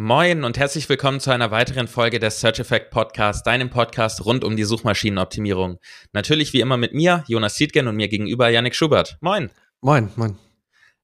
Moin 0.00 0.44
und 0.44 0.56
herzlich 0.56 0.88
willkommen 0.88 1.18
zu 1.18 1.32
einer 1.32 1.50
weiteren 1.50 1.88
Folge 1.88 2.20
des 2.20 2.38
Search 2.38 2.60
Effect 2.60 2.92
Podcast, 2.92 3.44
deinem 3.48 3.68
Podcast 3.68 4.24
rund 4.24 4.44
um 4.44 4.54
die 4.54 4.62
Suchmaschinenoptimierung. 4.62 5.80
Natürlich 6.12 6.52
wie 6.52 6.60
immer 6.60 6.76
mit 6.76 6.94
mir, 6.94 7.24
Jonas 7.26 7.56
Siedgen 7.56 7.88
und 7.88 7.96
mir 7.96 8.06
gegenüber 8.06 8.48
Yannick 8.48 8.76
Schubert. 8.76 9.18
Moin. 9.20 9.50
Moin, 9.80 10.08
moin. 10.14 10.38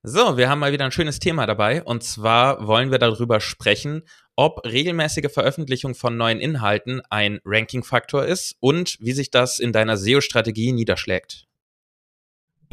So, 0.04 0.37
wir 0.37 0.49
haben 0.49 0.61
mal 0.61 0.71
wieder 0.71 0.85
ein 0.85 0.93
schönes 0.93 1.19
Thema 1.19 1.45
dabei 1.45 1.83
und 1.83 2.04
zwar 2.04 2.69
wollen 2.69 2.93
wir 2.93 3.01
darüber 3.01 3.41
sprechen, 3.41 4.04
ob 4.37 4.65
regelmäßige 4.65 5.33
Veröffentlichung 5.33 5.97
von 5.97 6.17
neuen 6.17 6.39
Inhalten 6.39 7.03
ein 7.11 7.41
Ranking-Faktor 7.45 8.25
ist 8.25 8.55
und 8.61 8.97
wie 9.01 9.13
sich 9.13 9.33
das 9.33 9.59
in 9.59 9.73
deiner 9.73 9.97
SEO-Strategie 9.97 10.71
niederschlägt. 10.71 11.49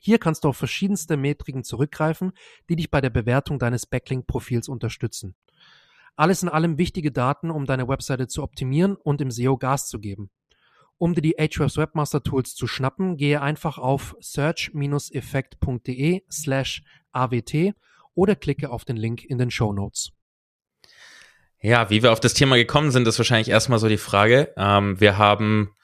Hier 0.00 0.18
kannst 0.18 0.44
du 0.44 0.48
auf 0.48 0.56
verschiedenste 0.56 1.16
Metriken 1.16 1.62
zurückgreifen, 1.62 2.32
die 2.68 2.76
dich 2.76 2.90
bei 2.90 3.00
der 3.00 3.10
Bewertung 3.10 3.58
deines 3.58 3.86
Backlink-Profils 3.86 4.68
unterstützen. 4.68 5.34
Alles 6.16 6.42
in 6.42 6.48
allem 6.48 6.78
wichtige 6.78 7.12
Daten, 7.12 7.50
um 7.50 7.66
deine 7.66 7.86
Webseite 7.86 8.26
zu 8.26 8.42
optimieren 8.42 8.96
und 8.96 9.20
im 9.20 9.30
SEO 9.30 9.58
Gas 9.58 9.88
zu 9.88 10.00
geben. 10.00 10.30
Um 10.98 11.14
dir 11.14 11.22
die 11.22 11.38
Ahrefs 11.38 11.76
Webmaster 11.76 12.22
Tools 12.22 12.54
zu 12.54 12.66
schnappen, 12.66 13.16
gehe 13.16 13.40
einfach 13.40 13.78
auf 13.78 14.16
search-effekt.de 14.20 16.22
slash 16.30 16.82
awt 17.12 17.54
oder 18.14 18.36
klicke 18.36 18.70
auf 18.70 18.84
den 18.84 18.96
Link 18.96 19.24
in 19.24 19.38
den 19.38 19.50
Show 19.50 19.72
Notes. 19.72 20.12
Ja, 21.62 21.90
wie 21.90 22.02
wir 22.02 22.12
auf 22.12 22.20
das 22.20 22.34
Thema 22.34 22.56
gekommen 22.56 22.90
sind, 22.90 23.06
ist 23.06 23.18
wahrscheinlich 23.18 23.48
erstmal 23.48 23.78
so 23.78 23.88
die 23.88 23.98
Frage. 23.98 24.52
Ähm, 24.56 25.00
wir 25.00 25.18
haben 25.18 25.74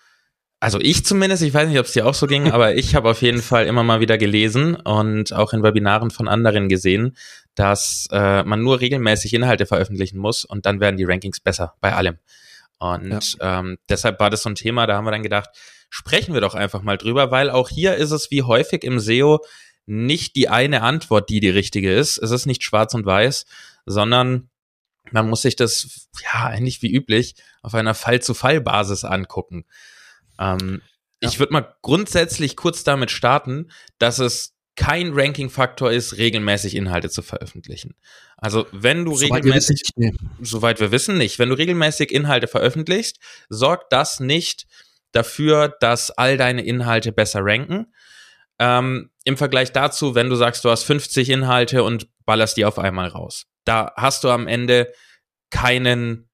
also 0.60 0.80
ich 0.80 1.04
zumindest, 1.04 1.42
ich 1.42 1.52
weiß 1.52 1.68
nicht, 1.68 1.78
ob 1.78 1.86
es 1.86 1.92
dir 1.92 2.06
auch 2.06 2.14
so 2.14 2.26
ging, 2.26 2.50
aber 2.52 2.74
ich 2.74 2.94
habe 2.94 3.10
auf 3.10 3.22
jeden 3.22 3.42
Fall 3.42 3.66
immer 3.66 3.82
mal 3.82 4.00
wieder 4.00 4.18
gelesen 4.18 4.74
und 4.74 5.32
auch 5.32 5.52
in 5.52 5.62
Webinaren 5.62 6.10
von 6.10 6.28
anderen 6.28 6.68
gesehen, 6.68 7.16
dass 7.54 8.08
äh, 8.10 8.42
man 8.42 8.62
nur 8.62 8.80
regelmäßig 8.80 9.34
Inhalte 9.34 9.66
veröffentlichen 9.66 10.18
muss 10.18 10.44
und 10.44 10.66
dann 10.66 10.80
werden 10.80 10.96
die 10.96 11.04
Rankings 11.04 11.40
besser 11.40 11.74
bei 11.80 11.94
allem. 11.94 12.18
Und 12.78 13.38
ja. 13.38 13.60
ähm, 13.60 13.78
deshalb 13.88 14.20
war 14.20 14.30
das 14.30 14.42
so 14.42 14.50
ein 14.50 14.54
Thema, 14.54 14.86
da 14.86 14.96
haben 14.96 15.06
wir 15.06 15.10
dann 15.10 15.22
gedacht, 15.22 15.50
sprechen 15.88 16.34
wir 16.34 16.40
doch 16.40 16.54
einfach 16.54 16.82
mal 16.82 16.98
drüber, 16.98 17.30
weil 17.30 17.50
auch 17.50 17.68
hier 17.68 17.94
ist 17.94 18.10
es 18.10 18.30
wie 18.30 18.42
häufig 18.42 18.84
im 18.84 18.98
SEO 18.98 19.40
nicht 19.86 20.36
die 20.36 20.48
eine 20.48 20.82
Antwort, 20.82 21.30
die 21.30 21.40
die 21.40 21.48
richtige 21.48 21.92
ist. 21.94 22.18
Es 22.18 22.32
ist 22.32 22.46
nicht 22.46 22.62
schwarz 22.62 22.92
und 22.92 23.06
weiß, 23.06 23.46
sondern 23.86 24.50
man 25.12 25.28
muss 25.28 25.42
sich 25.42 25.56
das 25.56 26.08
ja 26.22 26.46
eigentlich 26.46 26.82
wie 26.82 26.92
üblich 26.92 27.36
auf 27.62 27.74
einer 27.74 27.94
Fall-zu-Fall-Basis 27.94 29.04
angucken. 29.04 29.64
Ähm, 30.38 30.82
ja. 31.22 31.28
Ich 31.28 31.38
würde 31.38 31.52
mal 31.52 31.74
grundsätzlich 31.82 32.56
kurz 32.56 32.84
damit 32.84 33.10
starten, 33.10 33.70
dass 33.98 34.18
es 34.18 34.56
kein 34.76 35.12
Ranking-Faktor 35.14 35.90
ist, 35.90 36.18
regelmäßig 36.18 36.76
Inhalte 36.76 37.08
zu 37.08 37.22
veröffentlichen. 37.22 37.94
Also 38.36 38.66
wenn 38.72 39.06
du 39.06 39.16
soweit 39.16 39.38
regelmäßig, 39.44 39.80
wir 39.96 40.12
wissen, 40.12 40.18
nee. 40.38 40.44
soweit 40.44 40.80
wir 40.80 40.92
wissen 40.92 41.16
nicht, 41.16 41.38
wenn 41.38 41.48
du 41.48 41.54
regelmäßig 41.56 42.12
Inhalte 42.12 42.46
veröffentlichst, 42.46 43.18
sorgt 43.48 43.92
das 43.92 44.20
nicht 44.20 44.66
dafür, 45.12 45.74
dass 45.80 46.10
all 46.10 46.36
deine 46.36 46.62
Inhalte 46.62 47.12
besser 47.12 47.40
ranken. 47.42 47.86
Ähm, 48.58 49.10
Im 49.24 49.38
Vergleich 49.38 49.72
dazu, 49.72 50.14
wenn 50.14 50.28
du 50.28 50.36
sagst, 50.36 50.64
du 50.64 50.70
hast 50.70 50.84
50 50.84 51.30
Inhalte 51.30 51.82
und 51.82 52.08
ballerst 52.26 52.58
die 52.58 52.66
auf 52.66 52.78
einmal 52.78 53.08
raus. 53.08 53.46
Da 53.64 53.92
hast 53.96 54.24
du 54.24 54.30
am 54.30 54.46
Ende 54.46 54.92
keinen 55.50 56.25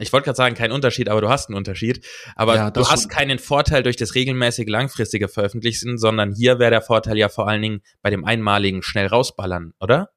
ich 0.00 0.12
wollte 0.12 0.26
gerade 0.26 0.36
sagen, 0.36 0.54
kein 0.54 0.72
Unterschied, 0.72 1.08
aber 1.08 1.20
du 1.20 1.28
hast 1.28 1.48
einen 1.48 1.56
Unterschied. 1.56 2.06
Aber 2.34 2.56
ja, 2.56 2.70
du 2.70 2.88
hast 2.88 3.08
keinen 3.08 3.38
Vorteil 3.38 3.82
durch 3.82 3.96
das 3.96 4.14
regelmäßige 4.14 4.68
langfristige 4.68 5.28
Veröffentlichen, 5.28 5.98
sondern 5.98 6.32
hier 6.32 6.58
wäre 6.58 6.70
der 6.70 6.82
Vorteil 6.82 7.18
ja 7.18 7.28
vor 7.28 7.48
allen 7.48 7.62
Dingen 7.62 7.80
bei 8.02 8.10
dem 8.10 8.24
einmaligen 8.24 8.82
schnell 8.82 9.06
rausballern, 9.06 9.72
oder? 9.80 10.10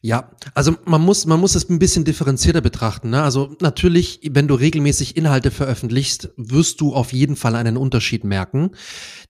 Ja, 0.00 0.30
also 0.54 0.76
man 0.84 1.00
muss, 1.00 1.26
man 1.26 1.40
muss 1.40 1.56
es 1.56 1.68
ein 1.68 1.80
bisschen 1.80 2.04
differenzierter 2.04 2.60
betrachten. 2.60 3.10
Ne? 3.10 3.20
Also 3.20 3.56
natürlich, 3.60 4.20
wenn 4.30 4.46
du 4.46 4.54
regelmäßig 4.54 5.16
Inhalte 5.16 5.50
veröffentlichst, 5.50 6.30
wirst 6.36 6.80
du 6.80 6.94
auf 6.94 7.12
jeden 7.12 7.34
Fall 7.34 7.56
einen 7.56 7.76
Unterschied 7.76 8.22
merken. 8.22 8.70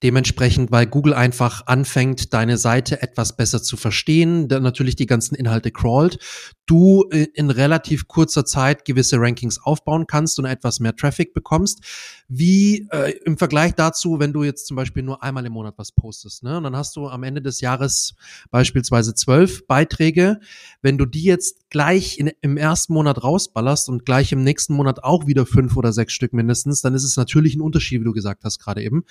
Dementsprechend, 0.02 0.70
weil 0.70 0.84
Google 0.84 1.14
einfach 1.14 1.66
anfängt, 1.66 2.34
deine 2.34 2.58
Seite 2.58 3.00
etwas 3.00 3.34
besser 3.34 3.62
zu 3.62 3.78
verstehen, 3.78 4.48
dann 4.48 4.62
natürlich 4.62 4.94
die 4.94 5.06
ganzen 5.06 5.36
Inhalte 5.36 5.70
crawlt, 5.70 6.18
du 6.66 7.08
äh, 7.10 7.28
in 7.32 7.48
relativ 7.48 8.06
kurzer 8.06 8.44
Zeit 8.44 8.84
gewisse 8.84 9.18
Rankings 9.18 9.58
aufbauen 9.62 10.06
kannst 10.06 10.38
und 10.38 10.44
etwas 10.44 10.80
mehr 10.80 10.94
Traffic 10.94 11.32
bekommst. 11.32 11.80
Wie 12.28 12.86
äh, 12.92 13.14
im 13.24 13.38
Vergleich 13.38 13.74
dazu, 13.74 14.20
wenn 14.20 14.34
du 14.34 14.44
jetzt 14.44 14.66
zum 14.66 14.76
Beispiel 14.76 15.02
nur 15.02 15.22
einmal 15.22 15.46
im 15.46 15.52
Monat 15.54 15.78
was 15.78 15.92
postest, 15.92 16.42
ne? 16.42 16.58
Und 16.58 16.64
dann 16.64 16.76
hast 16.76 16.94
du 16.96 17.08
am 17.08 17.22
Ende 17.22 17.40
des 17.40 17.62
Jahres 17.62 18.14
beispielsweise 18.50 19.14
zwölf 19.14 19.66
Beiträge 19.66 20.38
wenn 20.82 20.98
du 20.98 21.06
die 21.06 21.24
jetzt 21.24 21.70
gleich 21.70 22.18
in, 22.18 22.32
im 22.40 22.56
ersten 22.56 22.92
Monat 22.92 23.22
rausballerst 23.22 23.88
und 23.88 24.04
gleich 24.04 24.32
im 24.32 24.42
nächsten 24.42 24.74
Monat 24.74 25.02
auch 25.04 25.26
wieder 25.26 25.46
fünf 25.46 25.76
oder 25.76 25.92
sechs 25.92 26.12
Stück 26.12 26.32
mindestens, 26.32 26.82
dann 26.82 26.94
ist 26.94 27.04
es 27.04 27.16
natürlich 27.16 27.54
ein 27.56 27.60
Unterschied, 27.60 28.00
wie 28.00 28.04
du 28.04 28.12
gesagt 28.12 28.44
hast 28.44 28.58
gerade 28.58 28.82
eben. 28.82 29.04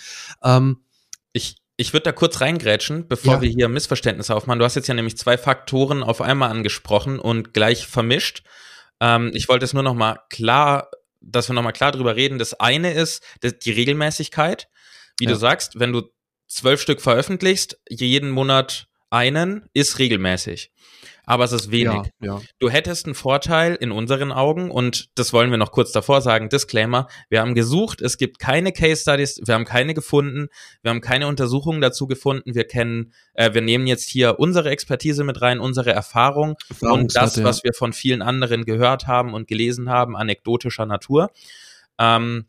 Ähm, 0.44 0.82
ich 1.34 1.58
ich 1.80 1.94
würde 1.94 2.06
da 2.06 2.12
kurz 2.12 2.42
reingrätschen, 2.42 3.08
bevor 3.08 3.36
ja. 3.36 3.42
wir 3.42 3.50
hier 3.50 3.70
Missverständnisse 3.70 4.36
aufmachen. 4.36 4.58
Du 4.58 4.66
hast 4.66 4.76
jetzt 4.76 4.88
ja 4.88 4.96
nämlich 4.96 5.16
zwei 5.16 5.38
Faktoren 5.38 6.02
auf 6.02 6.22
einmal 6.22 6.50
angesprochen 6.50 7.20
und 7.20 7.54
gleich 7.54 7.86
vermischt. 7.86 8.44
Ähm, 9.00 9.32
ich 9.36 9.48
wollte 9.48 9.64
es 9.64 9.74
nur 9.74 9.84
noch 9.84 9.94
mal 9.94 10.20
klar, 10.30 10.90
dass 11.22 11.50
wir 11.50 11.54
noch 11.54 11.62
mal 11.62 11.72
klar 11.72 11.92
drüber 11.92 12.16
reden. 12.16 12.40
Das 12.40 12.60
eine 12.60 12.94
ist 12.94 13.24
die 13.44 13.72
Regelmäßigkeit. 13.72 14.68
Wie 15.20 15.26
ja. 15.26 15.32
du 15.32 15.38
sagst, 15.38 15.80
wenn 15.80 15.94
du 15.94 16.02
zwölf 16.48 16.82
Stück 16.82 17.00
veröffentlichst, 17.00 17.80
jeden 17.90 18.32
Monat 18.32 18.88
einen, 19.12 19.70
ist 19.74 20.00
regelmäßig 20.00 20.72
aber 21.28 21.44
es 21.44 21.52
ist 21.52 21.72
wenig. 21.72 22.10
Ja, 22.22 22.38
ja. 22.38 22.42
Du 22.58 22.70
hättest 22.70 23.06
einen 23.06 23.14
Vorteil 23.14 23.76
in 23.76 23.92
unseren 23.92 24.32
Augen 24.32 24.72
und 24.72 25.10
das 25.16 25.34
wollen 25.34 25.52
wir 25.52 25.58
noch 25.58 25.74
kurz 25.74 25.92
davor 25.92 26.22
sagen. 26.22 26.48
Disclaimer. 26.48 27.10
Wir 27.30 27.42
haben 27.42 27.54
gesucht. 27.54 28.02
Es 28.02 28.18
gibt 28.18 28.40
keine 28.40 28.72
Case 28.72 29.02
Studies. 29.02 29.42
Wir 29.46 29.54
haben 29.54 29.66
keine 29.66 29.94
gefunden. 29.94 30.48
Wir 30.82 30.90
haben 30.90 31.02
keine 31.02 31.28
Untersuchungen 31.28 31.82
dazu 31.82 32.08
gefunden. 32.08 32.56
Wir 32.56 32.64
kennen, 32.64 33.12
äh, 33.34 33.54
wir 33.54 33.62
nehmen 33.62 33.88
jetzt 33.88 34.08
hier 34.08 34.40
unsere 34.40 34.70
Expertise 34.70 35.26
mit 35.26 35.42
rein, 35.42 35.60
unsere 35.60 35.92
Erfahrung 35.92 36.56
und 36.80 37.14
das, 37.18 37.44
was 37.44 37.62
wir 37.66 37.74
von 37.74 37.92
vielen 37.92 38.22
anderen 38.22 38.64
gehört 38.64 39.06
haben 39.06 39.34
und 39.34 39.50
gelesen 39.50 39.90
haben, 39.90 40.16
anekdotischer 40.16 40.86
Natur. 40.86 41.30
Ähm, 42.00 42.46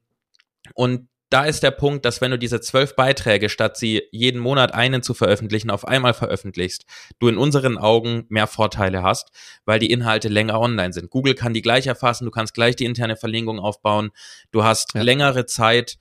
und 0.75 1.09
da 1.31 1.45
ist 1.45 1.63
der 1.63 1.71
Punkt, 1.71 2.05
dass 2.05 2.21
wenn 2.21 2.31
du 2.31 2.39
diese 2.39 2.61
zwölf 2.61 2.97
Beiträge, 2.97 3.49
statt 3.49 3.77
sie 3.77 4.03
jeden 4.13 4.41
Monat 4.41 4.73
einen 4.73 5.03
zu 5.03 5.15
veröffentlichen, 5.15 5.71
auf 5.71 5.87
einmal 5.87 6.15
veröffentlichst, 6.15 6.85
du 7.19 7.29
in 7.29 7.37
unseren 7.37 7.77
Augen 7.77 8.25
mehr 8.29 8.47
Vorteile 8.47 9.03
hast, 9.03 9.31
weil 9.65 9.79
die 9.79 9.91
Inhalte 9.91 10.29
länger 10.29 10.59
online 10.59 10.93
sind. 10.93 11.11
Google 11.11 11.35
kann 11.35 11.55
die 11.55 11.63
gleich 11.63 11.87
erfassen, 11.87 12.25
du 12.25 12.31
kannst 12.31 12.55
gleich 12.55 12.77
die 12.77 12.87
interne 12.87 13.17
Verlinkung 13.17 13.59
aufbauen, 13.61 14.11
du 14.53 14.65
hast 14.65 14.95
ja. 14.95 15.03
längere 15.03 15.45
Zeit, 15.45 15.99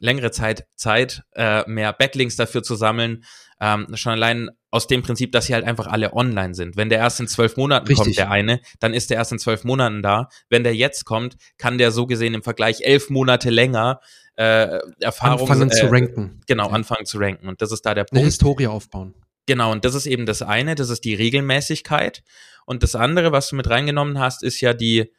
längere 0.00 0.32
Zeit 0.32 0.66
Zeit, 0.74 1.22
äh, 1.34 1.62
mehr 1.68 1.92
Backlinks 1.92 2.36
dafür 2.36 2.62
zu 2.62 2.74
sammeln. 2.74 3.24
Ähm, 3.60 3.86
schon 3.94 4.12
allein 4.12 4.50
aus 4.70 4.86
dem 4.86 5.02
Prinzip, 5.02 5.32
dass 5.32 5.46
sie 5.46 5.54
halt 5.54 5.64
einfach 5.64 5.86
alle 5.86 6.12
online 6.12 6.54
sind. 6.54 6.76
Wenn 6.76 6.90
der 6.90 6.98
erst 6.98 7.20
in 7.20 7.28
zwölf 7.28 7.56
Monaten 7.56 7.86
Richtig. 7.86 8.04
kommt, 8.04 8.18
der 8.18 8.30
eine, 8.30 8.60
dann 8.80 8.92
ist 8.92 9.08
der 9.10 9.16
erst 9.16 9.32
in 9.32 9.38
zwölf 9.38 9.64
Monaten 9.64 10.02
da. 10.02 10.28
Wenn 10.50 10.64
der 10.64 10.74
jetzt 10.74 11.04
kommt, 11.04 11.36
kann 11.56 11.78
der 11.78 11.92
so 11.92 12.06
gesehen 12.06 12.34
im 12.34 12.42
Vergleich 12.42 12.82
elf 12.82 13.08
Monate 13.08 13.48
länger 13.48 14.00
äh, 14.36 14.78
Erfahrung. 15.00 15.48
Anfangen 15.48 15.70
äh, 15.70 15.74
zu 15.74 15.86
ranken. 15.86 16.40
Genau, 16.46 16.68
ja. 16.68 16.72
anfangen 16.72 17.06
zu 17.06 17.18
ranken. 17.18 17.48
Und 17.48 17.60
das 17.62 17.72
ist 17.72 17.84
da 17.84 17.94
der 17.94 18.04
Punkt. 18.04 18.18
Eine 18.18 18.26
Historie 18.26 18.66
aufbauen. 18.66 19.14
Genau, 19.46 19.72
und 19.72 19.84
das 19.84 19.94
ist 19.94 20.06
eben 20.06 20.26
das 20.26 20.42
eine, 20.42 20.74
das 20.74 20.90
ist 20.90 21.04
die 21.04 21.14
Regelmäßigkeit. 21.14 22.22
Und 22.66 22.82
das 22.82 22.94
andere, 22.94 23.32
was 23.32 23.48
du 23.48 23.56
mit 23.56 23.70
reingenommen 23.70 24.18
hast, 24.18 24.42
ist 24.42 24.60
ja 24.60 24.74
die 24.74 25.12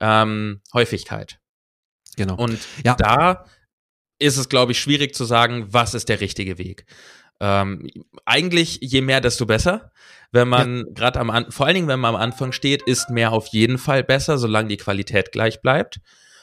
ähm, 0.00 0.60
Häufigkeit. 0.72 1.40
Genau. 2.16 2.36
Und 2.36 2.58
ja. 2.84 2.94
da 2.94 3.46
ist 4.18 4.36
es, 4.36 4.48
glaube 4.48 4.72
ich, 4.72 4.80
schwierig 4.80 5.14
zu 5.14 5.24
sagen, 5.24 5.66
was 5.70 5.94
ist 5.94 6.08
der 6.08 6.20
richtige 6.20 6.58
Weg. 6.58 6.86
Ähm, 7.40 7.88
eigentlich 8.24 8.78
je 8.80 9.00
mehr, 9.00 9.20
desto 9.20 9.46
besser. 9.46 9.90
Wenn 10.30 10.48
man 10.48 10.78
ja. 10.78 10.84
gerade 10.94 11.18
am 11.18 11.30
An 11.30 11.50
vor 11.50 11.66
allen 11.66 11.74
Dingen, 11.74 11.88
wenn 11.88 12.00
man 12.00 12.14
am 12.14 12.20
Anfang 12.20 12.52
steht, 12.52 12.82
ist 12.82 13.10
mehr 13.10 13.32
auf 13.32 13.48
jeden 13.48 13.78
Fall 13.78 14.04
besser, 14.04 14.38
solange 14.38 14.68
die 14.68 14.76
Qualität 14.76 15.32
gleich 15.32 15.60
bleibt. 15.60 16.00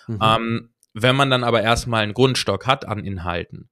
Mhm. 0.08 0.20
Ähm, 0.22 0.70
wenn 0.94 1.16
man 1.16 1.30
dann 1.30 1.44
aber 1.44 1.62
erstmal 1.62 2.04
einen 2.04 2.14
Grundstock 2.14 2.68
hat 2.68 2.86
an 2.86 3.04
Inhalten, 3.04 3.70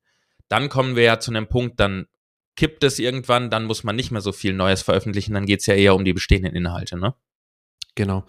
dann 0.50 0.70
kommen 0.70 0.96
wir 0.96 1.04
ja 1.04 1.20
zu 1.20 1.32
einem 1.32 1.48
Punkt, 1.48 1.80
dann 1.80 2.08
kippt 2.56 2.84
es 2.84 3.00
irgendwann, 3.00 3.50
dann 3.50 3.66
muss 3.66 3.84
man 3.84 3.96
nicht 3.96 4.12
mehr 4.12 4.22
so 4.22 4.32
viel 4.32 4.54
Neues 4.54 4.82
veröffentlichen, 4.82 5.34
dann 5.34 5.46
geht 5.46 5.62
es 5.62 5.66
ja 5.66 5.76
eher 5.76 5.96
um 5.96 6.06
die 6.06 6.14
bestehenden 6.14 6.56
Inhalte, 6.56 6.98
ne? 6.98 7.14
Genau. 7.98 8.26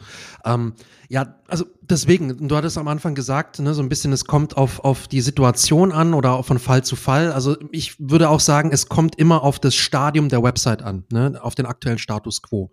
Ähm, 0.47 0.73
ja, 1.11 1.35
also 1.47 1.67
deswegen, 1.83 2.49
du 2.49 2.57
hattest 2.57 2.79
am 2.79 2.89
Anfang 2.89 3.15
gesagt, 3.15 3.59
ne, 3.59 3.75
so 3.75 3.83
ein 3.83 3.91
bisschen, 3.91 4.15
es 4.15 4.25
kommt 4.25 4.57
auf, 4.57 4.81
auf 4.81 5.09
die 5.09 5.21
Situation 5.21 5.93
an 5.93 6.15
oder 6.15 6.43
von 6.43 6.59
Fall 6.59 6.85
zu 6.85 6.97
Fall. 6.97 7.33
Also 7.33 7.55
ich 7.71 7.95
würde 7.99 8.31
auch 8.31 8.41
sagen, 8.41 8.71
es 8.73 8.89
kommt 8.89 9.19
immer 9.19 9.43
auf 9.43 9.59
das 9.59 9.75
Stadium 9.75 10.31
der 10.31 10.43
Website 10.43 10.81
an, 10.81 11.05
ne, 11.13 11.39
auf 11.43 11.55
den 11.55 11.67
aktuellen 11.67 11.99
Status 11.99 12.41
quo. 12.41 12.73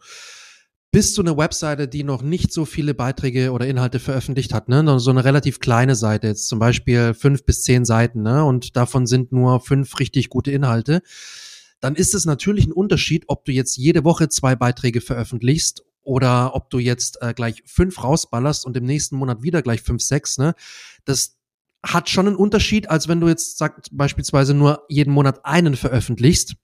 Bist 0.96 1.18
du 1.18 1.22
eine 1.22 1.36
Webseite, 1.36 1.90
die 1.90 2.06
noch 2.06 2.22
nicht 2.22 2.54
so 2.54 2.64
viele 2.64 2.94
Beiträge 2.94 3.52
oder 3.52 3.68
Inhalte 3.68 4.00
veröffentlicht 4.00 4.54
hat, 4.54 4.70
ne? 4.70 4.98
So 5.00 5.12
eine 5.12 5.26
relativ 5.26 5.60
kleine 5.60 5.94
Seite, 5.94 6.28
jetzt 6.28 6.48
zum 6.48 6.58
Beispiel 6.58 7.14
fünf 7.14 7.44
bis 7.44 7.64
zehn 7.64 7.84
Seiten, 7.84 8.22
ne? 8.22 8.46
Und 8.46 8.78
davon 8.78 9.06
sind 9.06 9.34
nur 9.34 9.60
fünf 9.60 10.00
richtig 10.00 10.30
gute 10.30 10.52
Inhalte 10.52 11.02
dann 11.86 11.96
ist 11.96 12.16
es 12.16 12.26
natürlich 12.26 12.66
ein 12.66 12.72
Unterschied, 12.72 13.26
ob 13.28 13.46
du 13.46 13.52
jetzt 13.52 13.78
jede 13.78 14.04
Woche 14.04 14.28
zwei 14.28 14.56
Beiträge 14.56 15.02
veröffentlichst 15.02 15.84
oder 16.02 16.56
ob 16.56 16.72
du 16.72 16.80
jetzt 16.80 17.22
äh, 17.22 17.32
gleich 17.34 17.62
fünf 17.68 18.04
rausballerst 18.04 18.66
und 18.66 18.76
im 18.76 18.86
nächsten 18.86 19.18
Monat 19.18 19.44
wieder 19.44 19.62
gleich 19.62 19.84
fünf, 19.84 20.02
sechs, 20.02 20.40
ne? 20.40 20.56
Das 21.04 21.38
hat 21.86 22.10
schon 22.10 22.26
einen 22.26 22.36
Unterschied, 22.36 22.90
als 22.90 23.08
wenn 23.08 23.20
du 23.20 23.28
jetzt 23.28 23.60
sagt, 23.60 23.90
beispielsweise 23.92 24.56
nur 24.56 24.84
jeden 24.90 25.14
Monat 25.14 25.46
einen 25.46 25.76
veröffentlichst. 25.76 26.56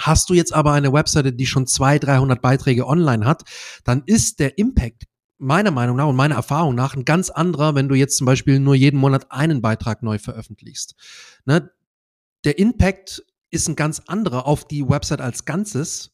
Hast 0.00 0.30
du 0.30 0.34
jetzt 0.34 0.54
aber 0.54 0.72
eine 0.72 0.92
Webseite, 0.92 1.32
die 1.32 1.46
schon 1.46 1.66
zwei, 1.66 1.98
300 1.98 2.40
Beiträge 2.40 2.86
online 2.86 3.24
hat, 3.24 3.42
dann 3.84 4.02
ist 4.06 4.40
der 4.40 4.58
Impact 4.58 5.04
meiner 5.38 5.70
Meinung 5.70 5.96
nach 5.96 6.06
und 6.06 6.16
meiner 6.16 6.34
Erfahrung 6.34 6.74
nach 6.74 6.94
ein 6.94 7.04
ganz 7.04 7.30
anderer, 7.30 7.74
wenn 7.74 7.88
du 7.88 7.94
jetzt 7.94 8.16
zum 8.16 8.26
Beispiel 8.26 8.60
nur 8.60 8.74
jeden 8.74 8.98
Monat 8.98 9.30
einen 9.30 9.62
Beitrag 9.62 10.02
neu 10.02 10.18
veröffentlichst. 10.18 10.94
Ne? 11.46 11.70
Der 12.44 12.58
Impact 12.58 13.22
ist 13.50 13.68
ein 13.68 13.76
ganz 13.76 14.00
anderer 14.06 14.46
auf 14.46 14.66
die 14.66 14.88
Website 14.88 15.20
als 15.20 15.44
Ganzes. 15.44 16.12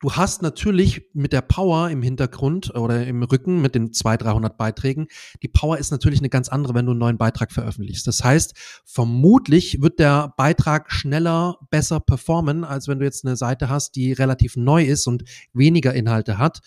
Du 0.00 0.12
hast 0.12 0.42
natürlich 0.42 1.08
mit 1.14 1.32
der 1.32 1.40
Power 1.40 1.90
im 1.90 2.02
Hintergrund 2.02 2.74
oder 2.74 3.06
im 3.06 3.22
Rücken 3.22 3.60
mit 3.60 3.74
den 3.74 3.92
200, 3.92 4.26
300 4.26 4.56
Beiträgen, 4.56 5.06
die 5.42 5.48
Power 5.48 5.78
ist 5.78 5.90
natürlich 5.90 6.20
eine 6.20 6.28
ganz 6.28 6.48
andere, 6.48 6.74
wenn 6.74 6.86
du 6.86 6.92
einen 6.92 7.00
neuen 7.00 7.18
Beitrag 7.18 7.52
veröffentlichst. 7.52 8.06
Das 8.06 8.22
heißt, 8.22 8.54
vermutlich 8.84 9.80
wird 9.80 9.98
der 9.98 10.34
Beitrag 10.36 10.92
schneller, 10.92 11.58
besser 11.70 12.00
performen, 12.00 12.64
als 12.64 12.88
wenn 12.88 12.98
du 12.98 13.04
jetzt 13.04 13.24
eine 13.24 13.36
Seite 13.36 13.68
hast, 13.68 13.96
die 13.96 14.12
relativ 14.12 14.56
neu 14.56 14.84
ist 14.84 15.06
und 15.06 15.24
weniger 15.52 15.94
Inhalte 15.94 16.38
hat. 16.38 16.60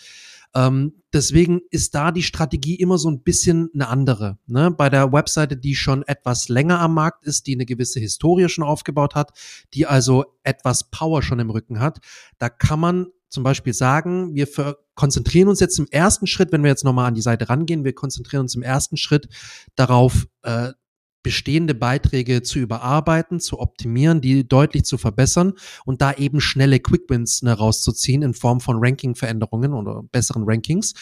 Ähm, 0.56 0.94
deswegen 1.14 1.62
ist 1.70 1.94
da 1.94 2.12
die 2.12 2.24
Strategie 2.24 2.76
immer 2.76 2.98
so 2.98 3.10
ein 3.10 3.22
bisschen 3.22 3.70
eine 3.74 3.88
andere. 3.88 4.40
Ne? 4.48 4.72
Bei 4.72 4.90
der 4.90 5.12
Webseite, 5.12 5.56
die 5.56 5.76
schon 5.76 6.04
etwas 6.04 6.50
länger 6.50 6.80
am 6.80 6.96
Markt 6.96 7.26
ist, 7.26 7.46
die 7.46 7.54
eine 7.54 7.66
gewisse 7.66 8.00
Historie 8.00 8.50
schon 8.50 8.64
aufgebaut 8.64 9.14
hat, 9.14 9.32
die 9.74 9.86
also 9.86 10.26
etwas 10.44 10.90
Power 10.90 11.22
schon 11.22 11.40
im 11.40 11.52
Rücken 11.52 11.80
hat, 11.80 12.00
da 12.40 12.50
kann 12.50 12.80
man 12.80 13.08
zum 13.30 13.44
Beispiel 13.44 13.74
sagen, 13.74 14.36
wir 14.36 14.48
konzentrieren 14.96 15.48
uns 15.48 15.60
jetzt 15.60 15.80
im 15.80 15.88
ersten 15.90 16.28
Schritt, 16.28 16.52
wenn 16.52 16.64
wir 16.64 16.70
jetzt 16.70 16.84
nochmal 16.84 17.08
an 17.08 17.16
die 17.16 17.22
Seite 17.22 17.50
rangehen, 17.50 17.86
wir 17.86 17.94
konzentrieren 17.94 18.42
uns 18.42 18.56
im 18.56 18.64
ersten 18.64 18.98
Schritt 18.98 19.30
darauf, 19.76 20.28
äh, 20.44 20.74
bestehende 21.22 21.76
Beiträge 21.76 22.42
zu 22.44 22.60
überarbeiten, 22.60 23.40
zu 23.40 23.60
optimieren, 23.60 24.22
die 24.22 24.48
deutlich 24.48 24.84
zu 24.86 24.98
verbessern 24.98 25.54
und 25.86 26.02
da 26.02 26.14
eben 26.14 26.40
schnelle 26.40 26.80
Quickwins 26.80 27.42
ne, 27.42 27.54
rauszuziehen 27.54 28.22
in 28.22 28.34
Form 28.34 28.62
von 28.62 28.78
Ranking-Veränderungen 28.80 29.74
oder 29.74 30.04
besseren 30.12 30.44
Rankings. 30.46 30.94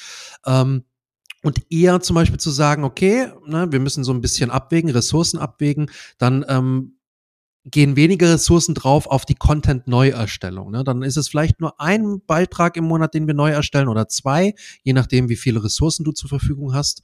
Ähm, 0.45 0.83
und 1.43 1.71
eher 1.71 2.01
zum 2.01 2.15
Beispiel 2.15 2.39
zu 2.39 2.49
sagen, 2.49 2.83
okay, 2.83 3.27
ne, 3.45 3.71
wir 3.71 3.79
müssen 3.79 4.03
so 4.03 4.11
ein 4.11 4.21
bisschen 4.21 4.49
abwägen, 4.49 4.89
Ressourcen 4.89 5.37
abwägen, 5.37 5.91
dann 6.17 6.43
ähm, 6.49 6.96
gehen 7.69 7.95
weniger 7.95 8.31
Ressourcen 8.33 8.73
drauf 8.73 9.07
auf 9.07 9.25
die 9.25 9.35
Content-Neuerstellung. 9.35 10.71
Ne? 10.71 10.83
Dann 10.83 11.03
ist 11.03 11.17
es 11.17 11.27
vielleicht 11.27 11.59
nur 11.59 11.79
ein 11.79 12.21
Beitrag 12.25 12.77
im 12.77 12.85
Monat, 12.85 13.13
den 13.13 13.27
wir 13.27 13.33
neu 13.33 13.51
erstellen 13.51 13.89
oder 13.89 14.07
zwei, 14.07 14.53
je 14.83 14.93
nachdem, 14.93 15.29
wie 15.29 15.35
viele 15.35 15.63
Ressourcen 15.63 16.03
du 16.03 16.11
zur 16.11 16.29
Verfügung 16.29 16.73
hast. 16.73 17.03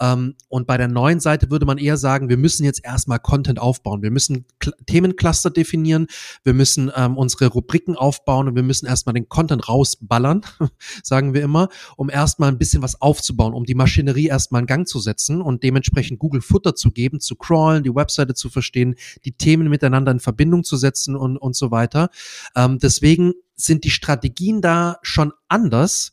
Ähm, 0.00 0.34
und 0.48 0.66
bei 0.66 0.76
der 0.76 0.88
neuen 0.88 1.20
Seite 1.20 1.50
würde 1.50 1.66
man 1.66 1.78
eher 1.78 1.96
sagen, 1.96 2.28
wir 2.28 2.36
müssen 2.36 2.64
jetzt 2.64 2.84
erstmal 2.84 3.18
Content 3.18 3.58
aufbauen. 3.58 4.02
Wir 4.02 4.10
müssen 4.10 4.46
Kl 4.58 4.72
Themencluster 4.86 5.50
definieren, 5.50 6.06
wir 6.42 6.54
müssen 6.54 6.90
ähm, 6.96 7.16
unsere 7.16 7.46
Rubriken 7.46 7.96
aufbauen 7.96 8.48
und 8.48 8.56
wir 8.56 8.62
müssen 8.62 8.86
erstmal 8.86 9.14
den 9.14 9.28
Content 9.28 9.68
rausballern, 9.68 10.42
sagen 11.02 11.34
wir 11.34 11.42
immer, 11.42 11.68
um 11.96 12.10
erstmal 12.10 12.50
ein 12.50 12.58
bisschen 12.58 12.82
was 12.82 13.00
aufzubauen, 13.00 13.54
um 13.54 13.64
die 13.64 13.74
Maschinerie 13.74 14.26
erstmal 14.26 14.62
in 14.62 14.66
Gang 14.66 14.88
zu 14.88 14.98
setzen 14.98 15.40
und 15.40 15.62
dementsprechend 15.62 16.18
Google 16.18 16.40
Futter 16.42 16.74
zu 16.74 16.90
geben, 16.90 17.20
zu 17.20 17.36
crawlen, 17.36 17.84
die 17.84 17.94
Webseite 17.94 18.34
zu 18.34 18.50
verstehen, 18.50 18.96
die 19.24 19.32
Themen 19.32 19.68
miteinander 19.68 20.12
in 20.12 20.20
Verbindung 20.20 20.64
zu 20.64 20.76
setzen 20.76 21.16
und, 21.16 21.36
und 21.36 21.54
so 21.54 21.70
weiter. 21.70 22.10
Ähm, 22.56 22.78
deswegen 22.78 23.32
sind 23.56 23.84
die 23.84 23.90
Strategien 23.90 24.60
da 24.60 24.98
schon 25.02 25.32
anders. 25.48 26.12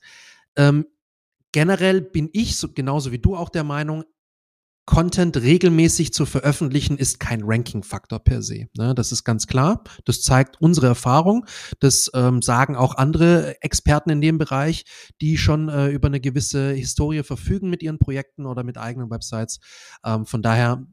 Ähm, 0.55 0.85
generell 1.51 2.01
bin 2.01 2.29
ich 2.33 2.55
so, 2.57 2.69
genauso 2.71 3.11
wie 3.11 3.19
du 3.19 3.35
auch 3.35 3.49
der 3.49 3.63
Meinung, 3.63 4.03
Content 4.85 5.37
regelmäßig 5.37 6.11
zu 6.11 6.25
veröffentlichen 6.25 6.97
ist 6.97 7.19
kein 7.19 7.43
Ranking-Faktor 7.43 8.19
per 8.19 8.41
se. 8.41 8.67
Ne? 8.75 8.95
Das 8.95 9.11
ist 9.11 9.23
ganz 9.23 9.45
klar. 9.45 9.83
Das 10.05 10.23
zeigt 10.23 10.59
unsere 10.59 10.87
Erfahrung. 10.87 11.45
Das 11.79 12.09
ähm, 12.15 12.41
sagen 12.41 12.75
auch 12.75 12.95
andere 12.95 13.61
Experten 13.61 14.09
in 14.09 14.21
dem 14.21 14.37
Bereich, 14.37 14.83
die 15.21 15.37
schon 15.37 15.69
äh, 15.69 15.89
über 15.89 16.07
eine 16.07 16.19
gewisse 16.19 16.71
Historie 16.71 17.23
verfügen 17.23 17.69
mit 17.69 17.83
ihren 17.83 17.99
Projekten 17.99 18.45
oder 18.45 18.63
mit 18.63 18.77
eigenen 18.77 19.11
Websites. 19.11 19.59
Ähm, 20.03 20.25
von 20.25 20.41
daher 20.41 20.85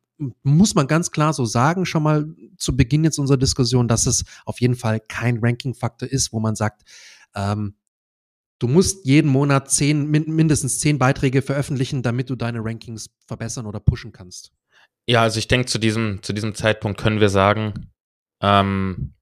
muss 0.43 0.75
man 0.75 0.87
ganz 0.87 1.11
klar 1.11 1.33
so 1.33 1.45
sagen, 1.45 1.87
schon 1.87 2.03
mal 2.03 2.27
zu 2.59 2.77
Beginn 2.77 3.05
jetzt 3.05 3.19
unserer 3.19 3.39
Diskussion, 3.39 3.89
dass 3.89 4.07
es 4.07 4.25
auf 4.45 4.61
jeden 4.61 4.77
Fall 4.77 5.01
kein 5.01 5.39
Ranking-Faktor 5.41 6.09
ist, 6.09 6.33
wo 6.33 6.41
man 6.41 6.57
sagt, 6.57 6.83
ähm, 7.35 7.75
Du 8.59 8.67
musst 8.67 9.07
jeden 9.07 9.31
Monat 9.31 9.71
zehn, 9.71 10.11
mindestens 10.11 10.81
zehn 10.81 10.99
Beiträge 10.99 11.43
veröffentlichen, 11.43 12.03
damit 12.03 12.29
du 12.29 12.35
deine 12.35 12.65
Rankings 12.65 13.11
verbessern 13.27 13.67
oder 13.67 13.79
pushen 13.79 14.13
kannst. 14.13 14.53
Ja, 15.07 15.23
also 15.23 15.39
ich 15.39 15.49
denke, 15.49 15.67
zu 15.67 15.79
diesem, 15.79 16.23
zu 16.23 16.33
diesem 16.33 16.55
Zeitpunkt 16.55 17.01
können 17.01 17.21
wir 17.21 17.29
sagen, 17.29 17.93
ähm, 18.43 19.15